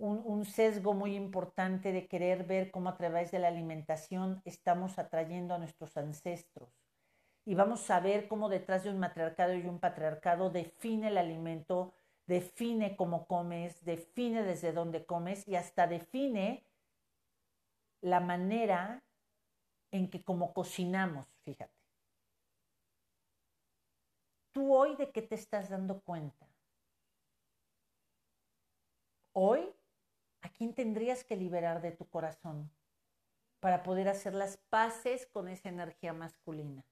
un, 0.00 0.44
sesgo 0.46 0.94
muy 0.94 1.14
importante 1.14 1.92
de 1.92 2.06
querer 2.08 2.44
ver 2.44 2.70
cómo 2.70 2.88
a 2.88 2.96
través 2.96 3.30
de 3.30 3.38
la 3.38 3.48
alimentación 3.48 4.40
estamos 4.44 4.98
atrayendo 4.98 5.54
a 5.54 5.58
nuestros 5.58 5.96
ancestros. 5.96 6.70
Y 7.44 7.54
vamos 7.54 7.90
a 7.90 8.00
ver 8.00 8.28
cómo 8.28 8.48
detrás 8.48 8.84
de 8.84 8.90
un 8.90 8.98
matriarcado 8.98 9.54
y 9.54 9.66
un 9.66 9.78
patriarcado 9.78 10.50
define 10.50 11.08
el 11.08 11.18
alimento, 11.18 11.92
define 12.26 12.96
cómo 12.96 13.26
comes, 13.26 13.84
define 13.84 14.42
desde 14.42 14.72
dónde 14.72 15.04
comes 15.04 15.46
y 15.46 15.56
hasta 15.56 15.86
define 15.86 16.64
la 18.00 18.20
manera 18.20 19.02
en 19.90 20.08
que 20.08 20.22
como 20.22 20.54
cocinamos, 20.54 21.26
fíjate. 21.44 21.74
¿Tú 24.52 24.74
hoy 24.74 24.89
de 25.00 25.10
qué 25.10 25.22
te 25.22 25.34
estás 25.34 25.68
dando 25.68 26.00
cuenta? 26.02 26.46
Hoy 29.32 29.74
¿a 30.42 30.48
quién 30.48 30.74
tendrías 30.74 31.24
que 31.24 31.36
liberar 31.36 31.82
de 31.82 31.92
tu 31.92 32.08
corazón 32.08 32.70
para 33.60 33.82
poder 33.82 34.08
hacer 34.08 34.34
las 34.34 34.56
paces 34.68 35.26
con 35.26 35.48
esa 35.48 35.68
energía 35.68 36.12
masculina? 36.12 36.84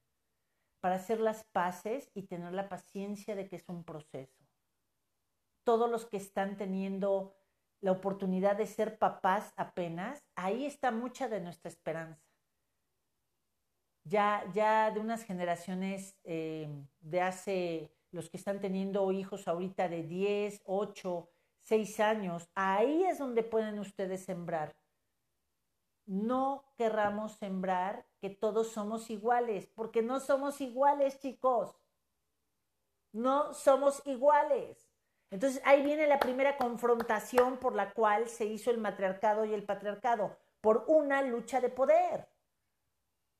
Para 0.81 0.95
hacer 0.95 1.19
las 1.19 1.43
paces 1.45 2.09
y 2.13 2.23
tener 2.23 2.53
la 2.53 2.69
paciencia 2.69 3.35
de 3.35 3.47
que 3.47 3.57
es 3.57 3.67
un 3.67 3.83
proceso. 3.83 4.45
Todos 5.63 5.89
los 5.89 6.05
que 6.05 6.17
están 6.17 6.57
teniendo 6.57 7.35
la 7.81 7.91
oportunidad 7.91 8.55
de 8.55 8.65
ser 8.65 8.97
papás 8.97 9.53
apenas, 9.55 10.25
ahí 10.35 10.65
está 10.65 10.91
mucha 10.91 11.27
de 11.27 11.41
nuestra 11.41 11.69
esperanza. 11.69 12.21
Ya, 14.03 14.43
ya 14.53 14.91
de 14.91 14.99
unas 14.99 15.23
generaciones 15.23 16.15
eh, 16.23 16.67
de 17.01 17.21
hace, 17.21 17.91
los 18.11 18.29
que 18.29 18.37
están 18.37 18.59
teniendo 18.59 19.11
hijos 19.11 19.47
ahorita 19.47 19.87
de 19.89 20.03
10, 20.03 20.61
8, 20.65 21.29
seis 21.61 21.99
años, 21.99 22.49
ahí 22.55 23.03
es 23.03 23.19
donde 23.19 23.43
pueden 23.43 23.79
ustedes 23.79 24.25
sembrar. 24.25 24.75
No 26.05 26.65
querramos 26.77 27.33
sembrar 27.33 28.07
que 28.19 28.29
todos 28.29 28.71
somos 28.71 29.09
iguales, 29.11 29.67
porque 29.75 30.01
no 30.01 30.19
somos 30.19 30.61
iguales, 30.61 31.19
chicos. 31.19 31.75
No 33.11 33.53
somos 33.53 34.01
iguales. 34.07 34.89
Entonces 35.29 35.61
ahí 35.63 35.83
viene 35.83 36.07
la 36.07 36.19
primera 36.19 36.57
confrontación 36.57 37.57
por 37.57 37.75
la 37.75 37.93
cual 37.93 38.27
se 38.27 38.45
hizo 38.45 38.71
el 38.71 38.79
matriarcado 38.79 39.45
y 39.45 39.53
el 39.53 39.63
patriarcado, 39.63 40.35
por 40.61 40.85
una 40.87 41.21
lucha 41.21 41.61
de 41.61 41.69
poder. 41.69 42.27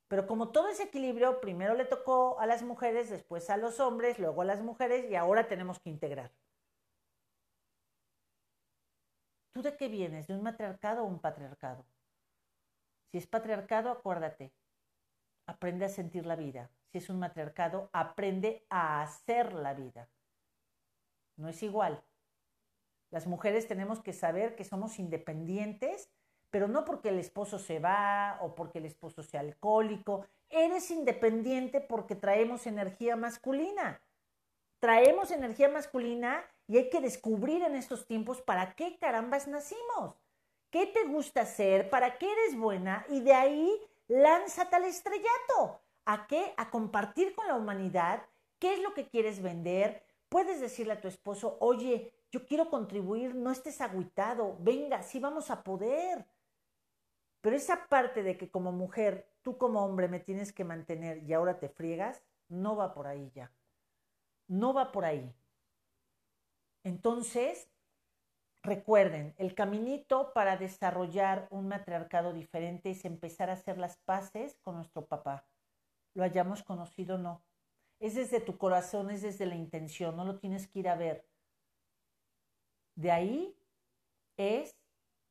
Pero 0.10 0.26
como 0.26 0.52
todo 0.52 0.70
ese 0.70 0.84
equilibrio, 0.84 1.40
primero 1.40 1.76
le 1.76 1.86
tocó 1.86 2.40
a 2.40 2.48
las 2.48 2.64
mujeres, 2.64 3.10
después 3.10 3.50
a 3.52 3.58
los 3.58 3.80
hombres, 3.80 4.18
luego 4.18 4.42
a 4.42 4.46
las 4.46 4.62
mujeres 4.62 5.10
y 5.10 5.16
ahora 5.16 5.48
tenemos 5.48 5.80
que 5.80 5.92
integrar. 5.92 6.32
¿Tú 9.54 9.62
de 9.62 9.78
qué 9.78 9.88
vienes? 9.88 10.28
¿De 10.28 10.34
un 10.34 10.42
matriarcado 10.42 11.04
o 11.04 11.06
un 11.06 11.20
patriarcado? 11.20 11.86
Si 13.12 13.20
es 13.20 13.28
patriarcado, 13.28 13.92
acuérdate, 13.92 14.52
aprende 15.46 15.86
a 15.86 15.90
sentir 15.90 16.26
la 16.26 16.36
vida. 16.36 16.72
Si 16.92 16.98
es 16.98 17.10
un 17.10 17.20
matriarcado, 17.20 17.92
aprende 17.94 18.66
a 18.70 19.04
hacer 19.04 19.54
la 19.54 19.76
vida. 19.76 20.10
No 21.38 21.50
es 21.50 21.62
igual. 21.62 22.04
Las 23.12 23.28
mujeres 23.28 23.68
tenemos 23.68 24.02
que 24.02 24.14
saber 24.14 24.56
que 24.56 24.64
somos 24.64 24.98
independientes, 24.98 26.12
pero 26.52 26.68
no 26.68 26.86
porque 26.86 27.10
el 27.10 27.20
esposo 27.20 27.60
se 27.60 27.80
va 27.80 28.40
o 28.42 28.56
porque 28.56 28.80
el 28.80 28.86
esposo 28.86 29.24
sea 29.24 29.42
alcohólico. 29.42 30.26
Eres 30.50 30.90
independiente 30.92 31.82
porque 31.82 32.16
traemos 32.16 32.66
energía 32.66 33.16
masculina. 33.16 34.02
Traemos 34.80 35.32
energía 35.32 35.70
masculina 35.70 36.44
y 36.68 36.78
hay 36.78 36.90
que 36.90 37.02
descubrir 37.02 37.64
en 37.64 37.76
estos 37.76 38.08
tiempos 38.08 38.42
para 38.42 38.76
qué 38.76 38.98
carambas 38.98 39.48
nacimos. 39.48 40.16
¿Qué 40.72 40.88
te 40.88 41.04
gusta 41.06 41.42
hacer? 41.42 41.90
¿Para 41.90 42.18
qué 42.18 42.32
eres 42.32 42.58
buena? 42.58 43.06
Y 43.10 43.22
de 43.22 43.34
ahí 43.34 43.72
lánzate 44.08 44.76
al 44.76 44.86
estrellato. 44.86 45.82
¿A 46.06 46.28
qué? 46.28 46.54
A 46.58 46.70
compartir 46.70 47.36
con 47.36 47.48
la 47.48 47.56
humanidad 47.56 48.24
qué 48.60 48.74
es 48.74 48.82
lo 48.82 48.94
que 48.94 49.08
quieres 49.08 49.42
vender. 49.42 50.04
Puedes 50.30 50.62
decirle 50.62 50.94
a 50.94 51.02
tu 51.02 51.08
esposo, 51.08 51.58
oye, 51.60 52.14
yo 52.32 52.46
quiero 52.46 52.70
contribuir, 52.70 53.34
no 53.34 53.52
estés 53.52 53.82
agüitado, 53.82 54.56
venga, 54.60 55.02
sí 55.02 55.20
vamos 55.20 55.50
a 55.50 55.64
poder. 55.64 56.26
Pero 57.42 57.56
esa 57.56 57.88
parte 57.88 58.24
de 58.24 58.38
que 58.38 58.50
como 58.50 58.72
mujer, 58.72 59.30
tú 59.42 59.58
como 59.58 59.84
hombre 59.84 60.08
me 60.08 60.20
tienes 60.20 60.52
que 60.52 60.66
mantener 60.66 61.24
y 61.24 61.34
ahora 61.34 61.60
te 61.60 61.70
friegas, 61.70 62.22
no 62.50 62.76
va 62.76 62.94
por 62.94 63.08
ahí 63.08 63.32
ya. 63.34 63.52
No 64.48 64.74
va 64.74 64.92
por 64.92 65.06
ahí. 65.06 65.34
Entonces, 66.84 67.70
recuerden, 68.62 69.36
el 69.38 69.56
caminito 69.56 70.34
para 70.34 70.58
desarrollar 70.58 71.48
un 71.52 71.68
matriarcado 71.68 72.34
diferente 72.34 72.92
es 72.92 73.06
empezar 73.06 73.50
a 73.50 73.54
hacer 73.54 73.78
las 73.78 73.98
paces 73.98 74.58
con 74.62 74.76
nuestro 74.76 75.06
papá. 75.06 75.46
Lo 76.14 76.24
hayamos 76.24 76.64
conocido 76.64 77.16
o 77.16 77.20
no. 77.20 77.42
Es 78.00 78.16
desde 78.16 78.40
tu 78.42 78.58
corazón, 78.58 79.12
es 79.12 79.22
desde 79.22 79.46
la 79.46 79.56
intención, 79.56 80.16
no 80.16 80.26
lo 80.26 80.40
tienes 80.40 80.68
que 80.68 80.80
ir 80.80 80.90
a 80.90 80.96
ver. 80.96 81.26
De 82.96 83.12
ahí 83.12 83.56
es 84.38 84.76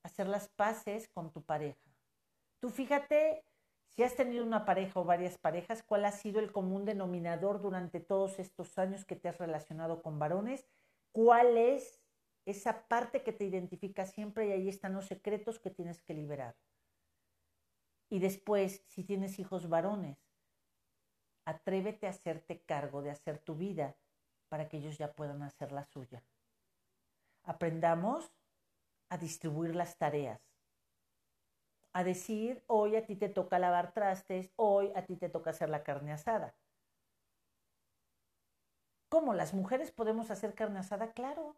hacer 0.03 0.29
las 0.29 0.49
paces 0.49 1.09
con 1.09 1.33
tu 1.33 1.43
pareja. 1.43 1.88
Tú 2.61 2.71
fíjate, 2.71 3.45
si 3.89 4.03
has 4.03 4.17
tenido 4.17 4.45
una 4.45 4.65
pareja 4.65 5.01
o 5.01 5.05
varias 5.05 5.39
parejas, 5.39 5.83
¿cuál 5.83 6.05
ha 6.05 6.13
sido 6.13 6.41
el 6.41 6.53
común 6.53 6.85
denominador 6.85 7.61
durante 7.61 8.01
todos 8.01 8.39
estos 8.39 8.79
años 8.79 9.05
que 9.05 9.17
te 9.17 9.29
has 9.29 9.39
relacionado 9.39 10.03
con 10.03 10.19
varones? 10.19 10.67
cuál 11.13 11.57
es 11.57 12.01
esa 12.45 12.87
parte 12.89 13.23
que 13.23 13.33
te 13.33 13.45
identifica 13.45 14.07
siempre 14.07 14.49
y 14.49 14.53
ahí 14.53 14.69
están 14.69 14.95
los 14.95 15.07
secretos 15.07 15.59
que 15.59 15.71
tienes 15.71 16.01
que 16.03 16.15
liberar. 16.15 16.57
Y 18.11 18.21
después, 18.21 18.85
si 18.87 19.05
tienes 19.05 19.39
hijos 19.39 19.69
varones, 19.69 20.19
atrévete 21.45 22.07
a 22.07 22.11
hacerte 22.11 22.63
cargo 22.63 23.03
de 23.03 23.11
hacer 23.11 23.39
tu 23.39 23.55
vida 23.55 23.97
para 24.49 24.69
que 24.69 24.79
ellos 24.79 24.97
ya 24.97 25.13
puedan 25.13 25.43
hacer 25.43 25.73
la 25.73 25.85
suya. 25.85 26.23
Aprendamos 27.43 28.33
a 29.11 29.19
distribuir 29.19 29.75
las 29.75 29.99
tareas, 29.99 30.41
a 31.93 32.05
decir, 32.05 32.63
hoy 32.67 32.97
a 32.97 33.07
ti 33.07 33.17
te 33.17 33.29
toca 33.29 33.59
lavar 33.59 33.93
trastes, 33.93 34.53
hoy 34.57 34.93
a 34.95 35.05
ti 35.07 35.17
te 35.17 35.29
toca 35.29 35.51
hacer 35.51 35.71
la 35.71 35.83
carne 35.83 36.13
asada. 36.13 36.55
¿Cómo? 39.09 39.33
¿Las 39.35 39.55
mujeres 39.55 39.91
podemos 39.91 40.31
hacer 40.31 40.55
carne 40.55 40.81
asada? 40.81 41.13
Claro. 41.13 41.57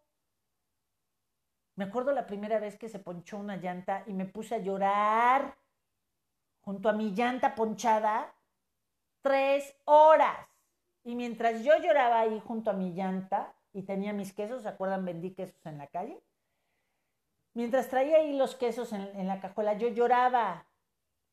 Me 1.76 1.84
acuerdo 1.84 2.12
la 2.12 2.26
primera 2.26 2.58
vez 2.58 2.78
que 2.78 2.88
se 2.88 2.98
ponchó 2.98 3.38
una 3.38 3.56
llanta 3.56 4.04
y 4.06 4.12
me 4.12 4.26
puse 4.26 4.54
a 4.54 4.58
llorar 4.58 5.56
junto 6.60 6.88
a 6.88 6.92
mi 6.92 7.10
llanta 7.12 7.54
ponchada 7.54 8.34
tres 9.22 9.74
horas. 9.84 10.46
Y 11.04 11.14
mientras 11.14 11.64
yo 11.64 11.76
lloraba 11.78 12.20
ahí 12.20 12.40
junto 12.40 12.70
a 12.70 12.74
mi 12.74 12.92
llanta 12.92 13.54
y 13.72 13.82
tenía 13.82 14.12
mis 14.12 14.32
quesos, 14.32 14.62
¿se 14.62 14.68
acuerdan? 14.68 15.04
Vendí 15.04 15.32
quesos 15.32 15.64
en 15.64 15.78
la 15.78 15.86
calle. 15.86 16.22
Mientras 17.54 17.88
traía 17.88 18.18
ahí 18.18 18.36
los 18.36 18.54
quesos 18.54 18.92
en, 18.92 19.26
la 19.26 19.40
cajuela, 19.40 19.76
yo 19.76 19.88
lloraba 19.88 20.66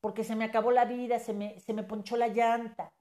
porque 0.00 0.24
se 0.24 0.36
me 0.36 0.44
acabó 0.44 0.70
la 0.70 0.84
vida, 0.84 1.18
se 1.18 1.32
me, 1.32 1.60
se 1.60 1.72
me 1.72 1.84
ponchó 1.84 2.16
la 2.16 2.28
llanta. 2.28 2.92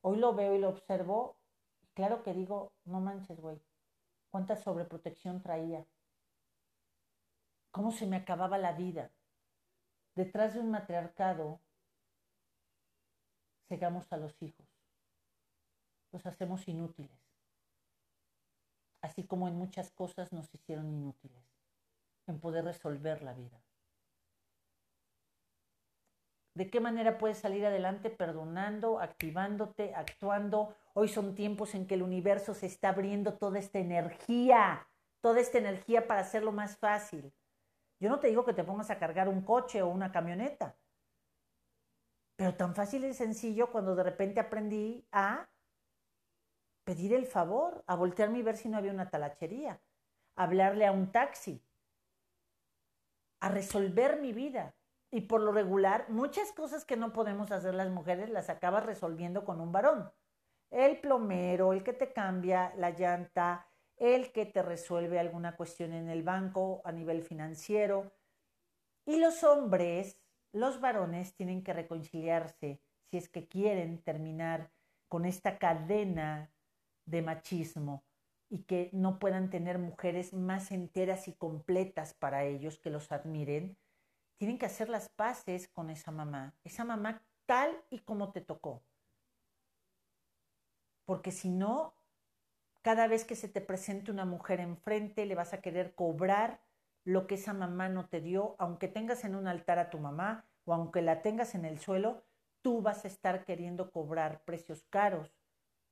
Hoy 0.00 0.16
lo 0.16 0.34
veo 0.34 0.54
y 0.54 0.58
lo 0.58 0.68
observo, 0.68 1.36
claro 1.94 2.22
que 2.22 2.32
digo, 2.32 2.72
no 2.84 3.00
manches, 3.00 3.40
güey, 3.40 3.60
cuánta 4.30 4.56
sobreprotección 4.56 5.42
traía, 5.42 5.84
cómo 7.70 7.92
se 7.92 8.06
me 8.06 8.16
acababa 8.16 8.58
la 8.58 8.72
vida. 8.72 9.10
Detrás 10.14 10.54
de 10.54 10.60
un 10.60 10.70
matriarcado, 10.70 11.60
cegamos 13.68 14.12
a 14.12 14.16
los 14.16 14.40
hijos, 14.42 14.66
los 16.12 16.24
hacemos 16.26 16.66
inútiles, 16.68 17.27
así 19.08 19.24
como 19.24 19.48
en 19.48 19.56
muchas 19.56 19.90
cosas 19.90 20.32
nos 20.32 20.54
hicieron 20.54 20.88
inútiles, 20.90 21.42
en 22.26 22.38
poder 22.38 22.64
resolver 22.64 23.22
la 23.22 23.32
vida. 23.32 23.60
¿De 26.54 26.70
qué 26.70 26.80
manera 26.80 27.18
puedes 27.18 27.38
salir 27.38 27.64
adelante? 27.64 28.10
Perdonando, 28.10 29.00
activándote, 29.00 29.94
actuando. 29.94 30.74
Hoy 30.92 31.08
son 31.08 31.34
tiempos 31.34 31.74
en 31.74 31.86
que 31.86 31.94
el 31.94 32.02
universo 32.02 32.52
se 32.52 32.66
está 32.66 32.90
abriendo 32.90 33.38
toda 33.38 33.58
esta 33.58 33.78
energía, 33.78 34.88
toda 35.20 35.40
esta 35.40 35.58
energía 35.58 36.06
para 36.06 36.20
hacerlo 36.20 36.52
más 36.52 36.76
fácil. 36.76 37.32
Yo 38.00 38.08
no 38.08 38.18
te 38.18 38.28
digo 38.28 38.44
que 38.44 38.52
te 38.52 38.64
pongas 38.64 38.90
a 38.90 38.98
cargar 38.98 39.28
un 39.28 39.42
coche 39.42 39.82
o 39.82 39.88
una 39.88 40.12
camioneta, 40.12 40.76
pero 42.36 42.54
tan 42.56 42.74
fácil 42.74 43.04
y 43.04 43.14
sencillo 43.14 43.70
cuando 43.70 43.94
de 43.94 44.02
repente 44.02 44.40
aprendí 44.40 45.06
a 45.12 45.48
pedir 46.88 47.12
el 47.12 47.26
favor, 47.26 47.84
a 47.86 47.96
voltearme 47.96 48.38
y 48.38 48.42
ver 48.42 48.56
si 48.56 48.70
no 48.70 48.78
había 48.78 48.92
una 48.92 49.10
talachería, 49.10 49.78
a 50.36 50.44
hablarle 50.44 50.86
a 50.86 50.92
un 50.92 51.12
taxi, 51.12 51.62
a 53.40 53.50
resolver 53.50 54.18
mi 54.22 54.32
vida. 54.32 54.74
Y 55.10 55.20
por 55.20 55.42
lo 55.42 55.52
regular, 55.52 56.08
muchas 56.08 56.50
cosas 56.52 56.86
que 56.86 56.96
no 56.96 57.12
podemos 57.12 57.52
hacer 57.52 57.74
las 57.74 57.90
mujeres 57.90 58.30
las 58.30 58.48
acabas 58.48 58.86
resolviendo 58.86 59.44
con 59.44 59.60
un 59.60 59.70
varón. 59.70 60.10
El 60.70 60.98
plomero, 60.98 61.74
el 61.74 61.84
que 61.84 61.92
te 61.92 62.14
cambia 62.14 62.72
la 62.76 62.88
llanta, 62.92 63.66
el 63.98 64.32
que 64.32 64.46
te 64.46 64.62
resuelve 64.62 65.18
alguna 65.18 65.56
cuestión 65.56 65.92
en 65.92 66.08
el 66.08 66.22
banco 66.22 66.80
a 66.86 66.92
nivel 66.92 67.22
financiero. 67.22 68.14
Y 69.04 69.18
los 69.18 69.44
hombres, 69.44 70.18
los 70.52 70.80
varones, 70.80 71.34
tienen 71.34 71.62
que 71.62 71.74
reconciliarse 71.74 72.80
si 73.10 73.18
es 73.18 73.28
que 73.28 73.46
quieren 73.46 74.02
terminar 74.02 74.70
con 75.06 75.26
esta 75.26 75.58
cadena 75.58 76.50
de 77.08 77.22
machismo 77.22 78.04
y 78.50 78.62
que 78.64 78.90
no 78.92 79.18
puedan 79.18 79.50
tener 79.50 79.78
mujeres 79.78 80.32
más 80.32 80.70
enteras 80.70 81.28
y 81.28 81.34
completas 81.34 82.14
para 82.14 82.44
ellos 82.44 82.78
que 82.78 82.90
los 82.90 83.12
admiren 83.12 83.76
tienen 84.38 84.58
que 84.58 84.66
hacer 84.66 84.88
las 84.88 85.08
paces 85.08 85.68
con 85.68 85.90
esa 85.90 86.12
mamá, 86.12 86.54
esa 86.64 86.84
mamá 86.84 87.22
tal 87.46 87.84
y 87.90 87.98
como 88.00 88.30
te 88.32 88.40
tocó. 88.40 88.84
Porque 91.04 91.32
si 91.32 91.50
no, 91.50 91.94
cada 92.82 93.08
vez 93.08 93.24
que 93.24 93.34
se 93.34 93.48
te 93.48 93.60
presente 93.60 94.10
una 94.10 94.24
mujer 94.24 94.60
enfrente, 94.60 95.26
le 95.26 95.34
vas 95.34 95.52
a 95.52 95.60
querer 95.60 95.94
cobrar 95.94 96.60
lo 97.04 97.26
que 97.26 97.34
esa 97.34 97.52
mamá 97.52 97.88
no 97.88 98.08
te 98.08 98.20
dio, 98.20 98.54
aunque 98.58 98.86
tengas 98.86 99.24
en 99.24 99.34
un 99.34 99.48
altar 99.48 99.78
a 99.78 99.90
tu 99.90 99.98
mamá 99.98 100.46
o 100.64 100.74
aunque 100.74 101.02
la 101.02 101.22
tengas 101.22 101.54
en 101.54 101.64
el 101.64 101.78
suelo, 101.78 102.22
tú 102.62 102.82
vas 102.82 103.04
a 103.04 103.08
estar 103.08 103.44
queriendo 103.44 103.90
cobrar 103.90 104.44
precios 104.44 104.84
caros 104.90 105.37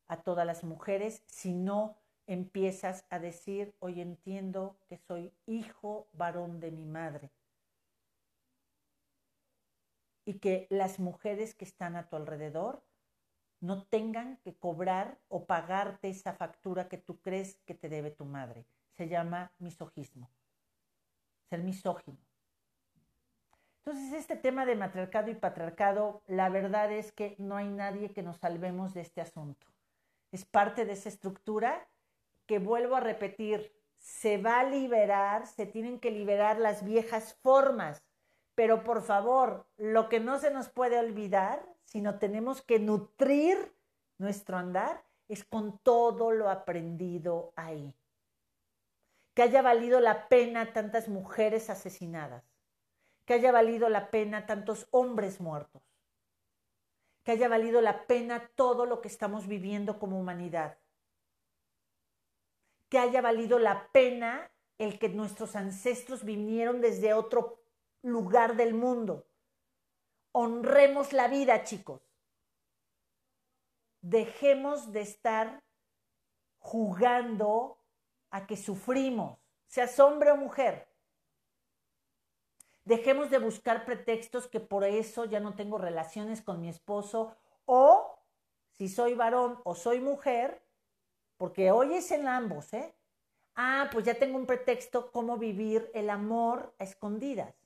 a 0.09 0.23
todas 0.23 0.47
las 0.47 0.65
mujeres 0.65 1.23
si 1.27 1.53
no 1.53 1.97
empiezas 2.27 3.05
a 3.11 3.19
decir, 3.19 3.75
hoy 3.79 4.01
entiendo 4.01 4.77
que 4.89 4.99
soy 4.99 5.33
hijo 5.47 6.09
varón 6.13 6.61
de 6.61 6.71
mi 6.71 6.85
madre 6.85 7.31
y 10.25 10.35
que 10.41 10.67
las 10.71 10.99
mujeres 10.99 11.55
que 11.55 11.65
están 11.65 11.97
a 11.97 12.09
tu 12.09 12.17
alrededor 12.17 12.83
no 13.61 13.85
tengan 13.85 14.37
que 14.39 14.55
cobrar 14.55 15.19
o 15.29 15.47
pagarte 15.47 16.09
esa 16.09 16.35
factura 16.35 16.89
que 16.89 16.99
tú 16.99 17.21
crees 17.21 17.57
que 17.65 17.75
te 17.75 17.89
debe 17.89 18.11
tu 18.11 18.25
madre. 18.25 18.67
Se 18.97 19.09
llama 19.09 19.53
misogismo, 19.59 20.31
ser 21.49 21.63
misógino. 21.63 22.19
Entonces, 23.79 24.15
este 24.15 24.37
tema 24.37 24.67
de 24.67 24.75
matriarcado 24.75 25.31
y 25.31 25.35
patriarcado, 25.37 26.23
la 26.27 26.49
verdad 26.49 26.91
es 26.91 27.13
que 27.13 27.37
no 27.39 27.57
hay 27.57 27.69
nadie 27.69 28.13
que 28.13 28.23
nos 28.23 28.39
salvemos 28.39 28.95
de 28.95 29.03
este 29.03 29.21
asunto. 29.21 29.67
Es 30.33 30.45
parte 30.45 30.85
de 30.85 30.93
esa 30.93 31.09
estructura 31.09 31.89
que 32.47 32.59
vuelvo 32.59 32.97
a 32.97 33.01
repetir, 33.01 33.73
se 33.99 34.39
va 34.39 34.61
a 34.61 34.65
liberar, 34.65 35.47
se 35.47 35.67
tienen 35.67 35.99
que 35.99 36.11
liberar 36.11 36.59
las 36.59 36.85
viejas 36.85 37.35
formas. 37.43 38.03
Pero 38.55 38.85
por 38.85 39.03
favor, 39.03 39.67
lo 39.77 40.09
que 40.09 40.21
no 40.21 40.39
se 40.39 40.51
nos 40.51 40.69
puede 40.69 40.99
olvidar, 40.99 41.67
sino 41.85 42.19
tenemos 42.19 42.63
que 42.63 42.79
nutrir 42.79 43.75
nuestro 44.19 44.57
andar, 44.57 45.05
es 45.29 45.45
con 45.45 45.79
todo 45.79 46.31
lo 46.31 46.49
aprendido 46.49 47.53
ahí. 47.57 47.95
Que 49.35 49.43
haya 49.43 49.61
valido 49.61 50.01
la 50.01 50.29
pena 50.29 50.73
tantas 50.73 51.09
mujeres 51.09 51.69
asesinadas, 51.69 52.45
que 53.27 53.35
haya 53.35 53.53
valido 53.53 53.89
la 53.89 54.11
pena 54.11 54.47
tantos 54.47 54.87
hombres 54.91 55.41
muertos, 55.41 55.83
que 57.27 57.33
haya 57.33 57.49
valido 57.49 57.81
la 57.81 58.07
pena 58.07 58.53
todo 58.55 58.87
lo 58.87 59.01
que 59.01 59.09
estamos 59.09 59.49
viviendo 59.49 59.99
como 59.99 60.17
humanidad, 60.17 60.79
que 62.89 63.01
haya 63.01 63.21
valido 63.21 63.59
la 63.59 63.89
pena 63.91 64.49
el 64.79 65.01
que 65.01 65.09
nuestros 65.09 65.57
ancestros 65.57 66.23
vinieron 66.25 66.81
desde 66.81 67.15
otro 67.15 67.65
lugar 68.03 68.55
del 68.55 68.75
mundo. 68.75 69.27
Honremos 70.31 71.13
la 71.13 71.27
vida, 71.27 71.65
chicos. 71.65 72.01
Dejemos 74.03 74.93
de 74.93 75.01
estar 75.01 75.65
jugando 76.61 77.83
a 78.31 78.47
que 78.47 78.57
sufrimos, 78.57 79.37
seas 79.67 79.99
hombre 79.99 80.31
o 80.31 80.37
mujer. 80.37 80.89
Dejemos 82.87 83.31
de 83.31 83.39
buscar 83.39 83.85
pretextos 83.85 84.47
que 84.47 84.61
por 84.61 84.85
eso 84.85 85.25
ya 85.25 85.41
no 85.41 85.57
tengo 85.57 85.77
relaciones 85.77 86.41
con 86.41 86.61
mi 86.61 86.69
esposo 86.69 87.37
o 87.65 88.17
si 88.71 88.89
soy 88.89 89.15
varón 89.15 89.61
o 89.65 89.75
soy 89.75 90.01
mujer, 90.01 90.63
porque 91.37 91.73
hoy 91.73 91.95
es 91.95 92.13
en 92.13 92.29
ambos, 92.29 92.73
¿eh? 92.75 92.95
Ah, 93.57 93.91
pues 93.91 94.05
ya 94.05 94.15
tengo 94.15 94.39
un 94.39 94.47
pretexto 94.47 95.11
cómo 95.11 95.37
vivir 95.37 95.91
el 95.95 96.09
amor 96.11 96.77
a 96.79 96.85
escondidas. 96.85 97.57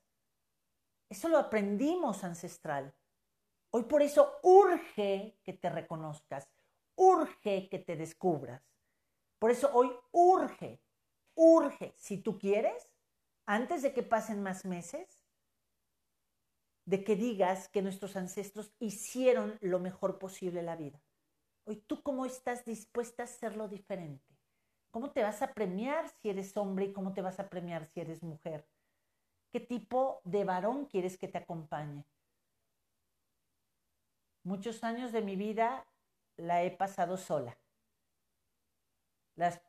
Eso 1.11 1.29
lo 1.29 1.37
aprendimos 1.37 2.25
ancestral. 2.25 2.95
Hoy 3.73 3.83
por 3.83 4.01
eso 4.01 4.39
urge 4.43 5.37
que 5.45 5.53
te 5.53 5.69
reconozcas, 5.69 6.49
urge 6.97 7.69
que 7.69 7.79
te 7.79 7.95
descubras. 7.95 8.63
Por 9.39 9.51
eso 9.51 9.69
hoy 9.75 9.93
urge, 10.13 10.81
urge, 11.35 11.93
si 11.99 12.17
tú 12.17 12.39
quieres, 12.39 12.89
antes 13.51 13.83
de 13.83 13.93
que 13.93 14.05
pasen 14.05 14.45
más 14.45 14.65
meses, 14.65 15.09
de 16.85 17.03
que 17.03 17.17
digas 17.17 17.69
que 17.69 17.83
nuestros 17.83 18.15
ancestros 18.15 18.73
hicieron 18.79 19.59
lo 19.61 19.81
mejor 19.81 20.21
posible 20.21 20.63
la 20.63 20.77
vida. 20.77 21.03
Hoy 21.65 21.75
tú 21.75 22.01
cómo 22.01 22.27
estás 22.27 22.65
dispuesta 22.65 23.25
a 23.25 23.27
hacerlo 23.27 23.67
diferente. 23.67 24.39
¿Cómo 24.93 25.11
te 25.11 25.25
vas 25.25 25.43
a 25.43 25.53
premiar 25.53 26.09
si 26.09 26.31
eres 26.31 26.57
hombre 26.57 26.85
y 26.85 26.93
cómo 26.93 27.13
te 27.13 27.23
vas 27.23 27.41
a 27.41 27.49
premiar 27.49 27.87
si 27.87 28.01
eres 28.01 28.23
mujer? 28.23 28.69
¿Qué 29.51 29.59
tipo 29.59 30.21
de 30.23 30.45
varón 30.45 30.87
quieres 30.87 31.19
que 31.19 31.27
te 31.27 31.39
acompañe? 31.39 32.05
Muchos 34.45 34.85
años 34.85 35.11
de 35.11 35.23
mi 35.23 35.35
vida 35.35 35.89
la 36.37 36.63
he 36.63 36.71
pasado 36.71 37.17
sola. 37.17 37.59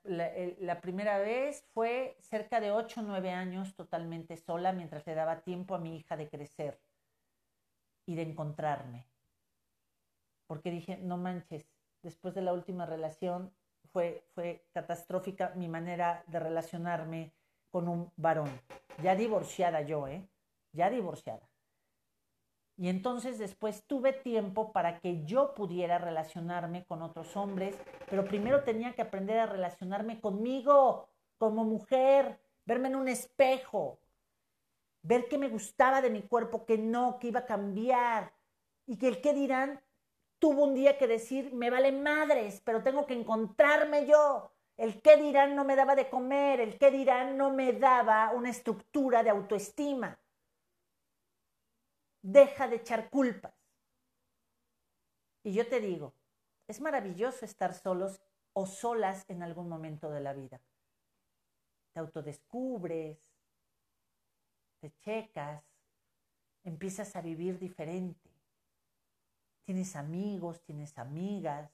La, 0.03 0.81
primera 0.81 1.17
vez 1.19 1.63
fue 1.73 2.17
cerca 2.19 2.59
de 2.59 2.71
8 2.71 2.99
o 2.99 3.03
9 3.03 3.31
años 3.31 3.73
totalmente 3.75 4.35
sola 4.35 4.73
mientras 4.73 5.05
le 5.07 5.15
daba 5.15 5.41
tiempo 5.41 5.75
a 5.75 5.79
mi 5.79 5.95
hija 5.95 6.17
de 6.17 6.29
crecer 6.29 6.81
y 8.05 8.15
de 8.15 8.23
encontrarme. 8.23 9.07
Porque 10.47 10.71
dije, 10.71 10.97
no 10.97 11.17
manches, 11.17 11.65
después 12.01 12.35
de 12.35 12.41
la 12.41 12.51
última 12.51 12.85
relación 12.85 13.53
fue, 13.93 14.25
fue 14.33 14.65
catastrófica 14.73 15.53
mi 15.55 15.69
manera 15.69 16.23
de 16.27 16.39
relacionarme 16.39 17.33
con 17.69 17.87
un 17.87 18.11
varón. 18.17 18.49
Ya 19.01 19.15
divorciada 19.15 19.81
yo, 19.81 20.07
¿eh? 20.07 20.27
Ya 20.73 20.89
divorciada. 20.89 21.50
Y 22.81 22.89
entonces 22.89 23.37
después 23.37 23.85
tuve 23.85 24.11
tiempo 24.11 24.71
para 24.71 25.01
que 25.01 25.23
yo 25.23 25.53
pudiera 25.53 25.99
relacionarme 25.99 26.83
con 26.83 27.03
otros 27.03 27.37
hombres, 27.37 27.77
pero 28.09 28.25
primero 28.25 28.63
tenía 28.63 28.93
que 28.93 29.03
aprender 29.03 29.37
a 29.37 29.45
relacionarme 29.45 30.19
conmigo, 30.19 31.07
como 31.37 31.63
mujer, 31.63 32.41
verme 32.65 32.87
en 32.87 32.95
un 32.95 33.07
espejo, 33.07 33.99
ver 35.03 35.27
qué 35.27 35.37
me 35.37 35.47
gustaba 35.47 36.01
de 36.01 36.09
mi 36.09 36.23
cuerpo, 36.23 36.65
que 36.65 36.79
no, 36.79 37.19
que 37.19 37.27
iba 37.27 37.41
a 37.41 37.45
cambiar, 37.45 38.33
y 38.87 38.97
que 38.97 39.09
el 39.09 39.21
qué 39.21 39.35
dirán 39.35 39.79
tuvo 40.39 40.63
un 40.63 40.73
día 40.73 40.97
que 40.97 41.05
decir, 41.05 41.53
me 41.53 41.69
vale 41.69 41.91
madres, 41.91 42.63
pero 42.65 42.81
tengo 42.81 43.05
que 43.05 43.13
encontrarme 43.13 44.07
yo. 44.07 44.51
El 44.75 45.03
qué 45.03 45.17
dirán 45.17 45.55
no 45.55 45.65
me 45.65 45.75
daba 45.75 45.93
de 45.93 46.09
comer, 46.09 46.59
el 46.59 46.79
qué 46.79 46.89
dirán 46.89 47.37
no 47.37 47.51
me 47.51 47.73
daba 47.73 48.31
una 48.31 48.49
estructura 48.49 49.21
de 49.21 49.29
autoestima. 49.29 50.17
Deja 52.21 52.67
de 52.67 52.75
echar 52.77 53.09
culpas. 53.09 53.53
Y 55.43 55.53
yo 55.53 55.67
te 55.67 55.79
digo, 55.79 56.13
es 56.67 56.79
maravilloso 56.81 57.45
estar 57.45 57.73
solos 57.73 58.21
o 58.53 58.65
solas 58.67 59.25
en 59.27 59.41
algún 59.41 59.67
momento 59.67 60.09
de 60.11 60.21
la 60.21 60.33
vida. 60.33 60.61
Te 61.93 61.99
autodescubres, 61.99 63.17
te 64.79 64.91
checas, 64.99 65.63
empiezas 66.63 67.15
a 67.15 67.21
vivir 67.21 67.57
diferente. 67.57 68.29
Tienes 69.65 69.95
amigos, 69.95 70.61
tienes 70.63 70.97
amigas. 70.97 71.71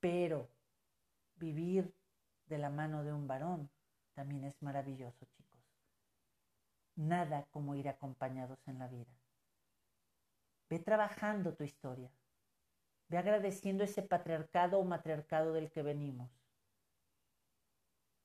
Pero 0.00 0.48
vivir 1.36 1.94
de 2.46 2.58
la 2.58 2.68
mano 2.68 3.02
de 3.02 3.12
un 3.12 3.26
varón 3.26 3.70
también 4.12 4.44
es 4.44 4.60
maravilloso, 4.62 5.24
chicos 5.24 5.43
nada 6.96 7.46
como 7.50 7.74
ir 7.74 7.88
acompañados 7.88 8.58
en 8.66 8.78
la 8.78 8.88
vida. 8.88 9.12
Ve 10.68 10.78
trabajando 10.78 11.54
tu 11.54 11.64
historia. 11.64 12.10
Ve 13.08 13.18
agradeciendo 13.18 13.84
ese 13.84 14.02
patriarcado 14.02 14.78
o 14.78 14.84
matriarcado 14.84 15.52
del 15.52 15.70
que 15.70 15.82
venimos. 15.82 16.30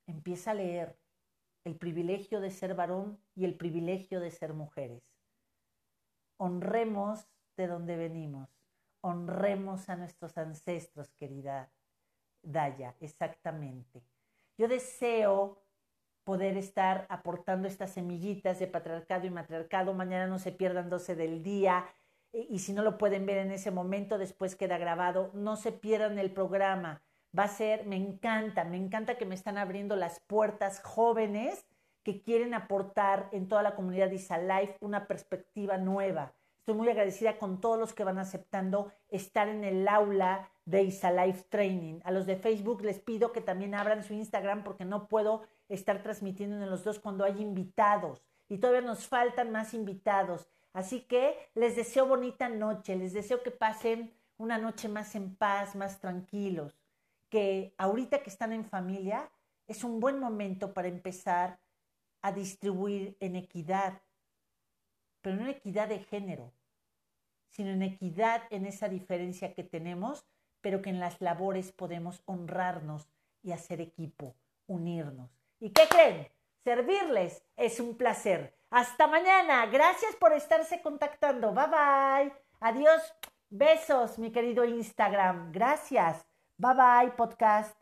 Empieza 0.08 0.52
a 0.52 0.56
leer 0.56 0.98
el 1.66 1.76
privilegio 1.76 2.40
de 2.40 2.52
ser 2.52 2.74
varón 2.76 3.22
y 3.36 3.46
el 3.46 3.56
privilegio 3.56 4.20
de 4.20 4.32
ser 4.32 4.54
mujeres. 4.54 5.04
Honremos 6.38 7.28
de 7.58 7.68
donde 7.68 7.98
venimos. 7.98 8.50
Honremos 9.02 9.90
a 9.90 9.96
nuestros 9.96 10.38
ancestros, 10.38 11.12
querida 11.14 11.72
Daya, 12.42 12.96
exactamente. 13.02 14.02
Yo 14.58 14.68
deseo 14.68 15.62
poder 16.24 16.58
estar 16.58 17.06
aportando 17.10 17.68
estas 17.68 17.92
semillitas 17.92 18.60
de 18.60 18.68
patriarcado 18.68 19.26
y 19.26 19.30
matriarcado. 19.30 19.94
Mañana 19.94 20.28
no 20.28 20.40
se 20.40 20.52
pierdan 20.52 20.90
12 20.90 21.16
del 21.16 21.44
día 21.44 21.86
y 22.32 22.60
si 22.60 22.74
no 22.74 22.84
lo 22.84 22.98
pueden 22.98 23.26
ver 23.26 23.38
en 23.40 23.52
ese 23.52 23.72
momento, 23.72 24.18
después 24.18 24.56
queda 24.56 24.78
grabado. 24.78 25.32
No 25.34 25.56
se 25.56 25.72
pierdan 25.72 26.20
el 26.20 26.32
programa. 26.32 27.02
Va 27.38 27.44
a 27.44 27.48
ser, 27.48 27.86
me 27.86 27.96
encanta, 27.96 28.64
me 28.64 28.78
encanta 28.78 29.18
que 29.18 29.26
me 29.26 29.36
están 29.36 29.58
abriendo 29.58 29.96
las 29.96 30.20
puertas 30.20 30.82
jóvenes 30.82 31.66
que 32.04 32.22
quieren 32.22 32.54
aportar 32.54 33.30
en 33.32 33.48
toda 33.48 33.64
la 33.64 33.76
comunidad 33.76 34.10
de 34.10 34.16
Isalife 34.16 34.78
una 34.80 35.08
perspectiva 35.08 35.78
nueva. 35.78 36.34
Estoy 36.60 36.76
muy 36.76 36.90
agradecida 36.90 37.38
con 37.38 37.60
todos 37.60 37.80
los 37.80 37.94
que 37.94 38.04
van 38.04 38.20
aceptando 38.20 38.92
estar 39.10 39.48
en 39.48 39.64
el 39.64 39.88
aula 39.88 40.50
de 40.66 40.84
Isalife 40.84 41.44
Training. 41.50 42.00
A 42.04 42.12
los 42.12 42.26
de 42.26 42.36
Facebook 42.36 42.84
les 42.84 43.00
pido 43.00 43.32
que 43.32 43.42
también 43.42 43.74
abran 43.74 44.04
su 44.04 44.14
Instagram 44.14 44.64
porque 44.64 44.86
no 44.86 45.08
puedo 45.08 45.44
estar 45.70 46.04
transmitiendo 46.04 46.58
en 46.58 46.70
los 46.70 46.84
dos 46.84 47.00
cuando 47.00 47.24
hay 47.24 47.42
invitados 47.42 48.22
y 48.50 48.58
todavía 48.58 48.82
nos 48.82 49.08
faltan 49.08 49.52
más 49.52 49.74
invitados. 49.74 50.48
Así 50.74 51.02
que 51.02 51.38
les 51.56 51.76
deseo 51.76 52.06
bonita 52.06 52.50
noche, 52.50 52.96
les 52.96 53.14
deseo 53.14 53.42
que 53.44 53.52
pasen 53.52 54.14
una 54.38 54.58
noche 54.58 54.90
más 54.90 55.16
en 55.16 55.36
paz, 55.36 55.76
más 55.76 56.00
tranquilos, 56.00 56.76
que 57.30 57.74
ahorita 57.78 58.24
que 58.24 58.30
están 58.30 58.54
en 58.54 58.66
familia 58.66 59.30
es 59.68 59.84
un 59.84 60.00
buen 60.00 60.20
momento 60.20 60.74
para 60.74 60.88
empezar 60.88 61.60
a 62.22 62.32
distribuir 62.32 63.16
en 63.20 63.36
equidad, 63.36 64.02
pero 65.22 65.36
no 65.36 65.44
en 65.44 65.50
equidad 65.50 65.88
de 65.88 66.00
género, 66.00 66.52
sino 67.50 67.70
en 67.70 67.84
equidad 67.84 68.44
en 68.50 68.66
esa 68.66 68.90
diferencia 68.90 69.54
que 69.54 69.64
tenemos, 69.64 70.26
pero 70.62 70.82
que 70.82 70.90
en 70.90 71.00
las 71.00 71.22
labores 71.22 71.72
podemos 71.72 72.22
honrarnos 72.26 73.08
y 73.44 73.52
hacer 73.52 73.80
equipo, 73.80 74.36
unirnos. 74.68 75.39
¿Y 75.60 75.72
qué 75.72 75.88
creen? 75.88 76.28
Servirles 76.64 77.44
es 77.56 77.80
un 77.80 77.98
placer. 77.98 78.54
Hasta 78.70 79.08
mañana. 79.08 79.66
Gracias 79.68 80.16
por 80.16 80.34
estarse 80.34 80.82
contactando. 80.82 81.54
Bye 81.54 81.68
bye. 81.68 82.34
Adiós. 82.60 83.14
Besos, 83.50 84.20
mi 84.20 84.32
querido 84.32 84.64
Instagram. 84.64 85.52
Gracias. 85.52 86.26
Bye 86.58 86.76
bye, 86.76 87.12
podcast. 87.18 87.79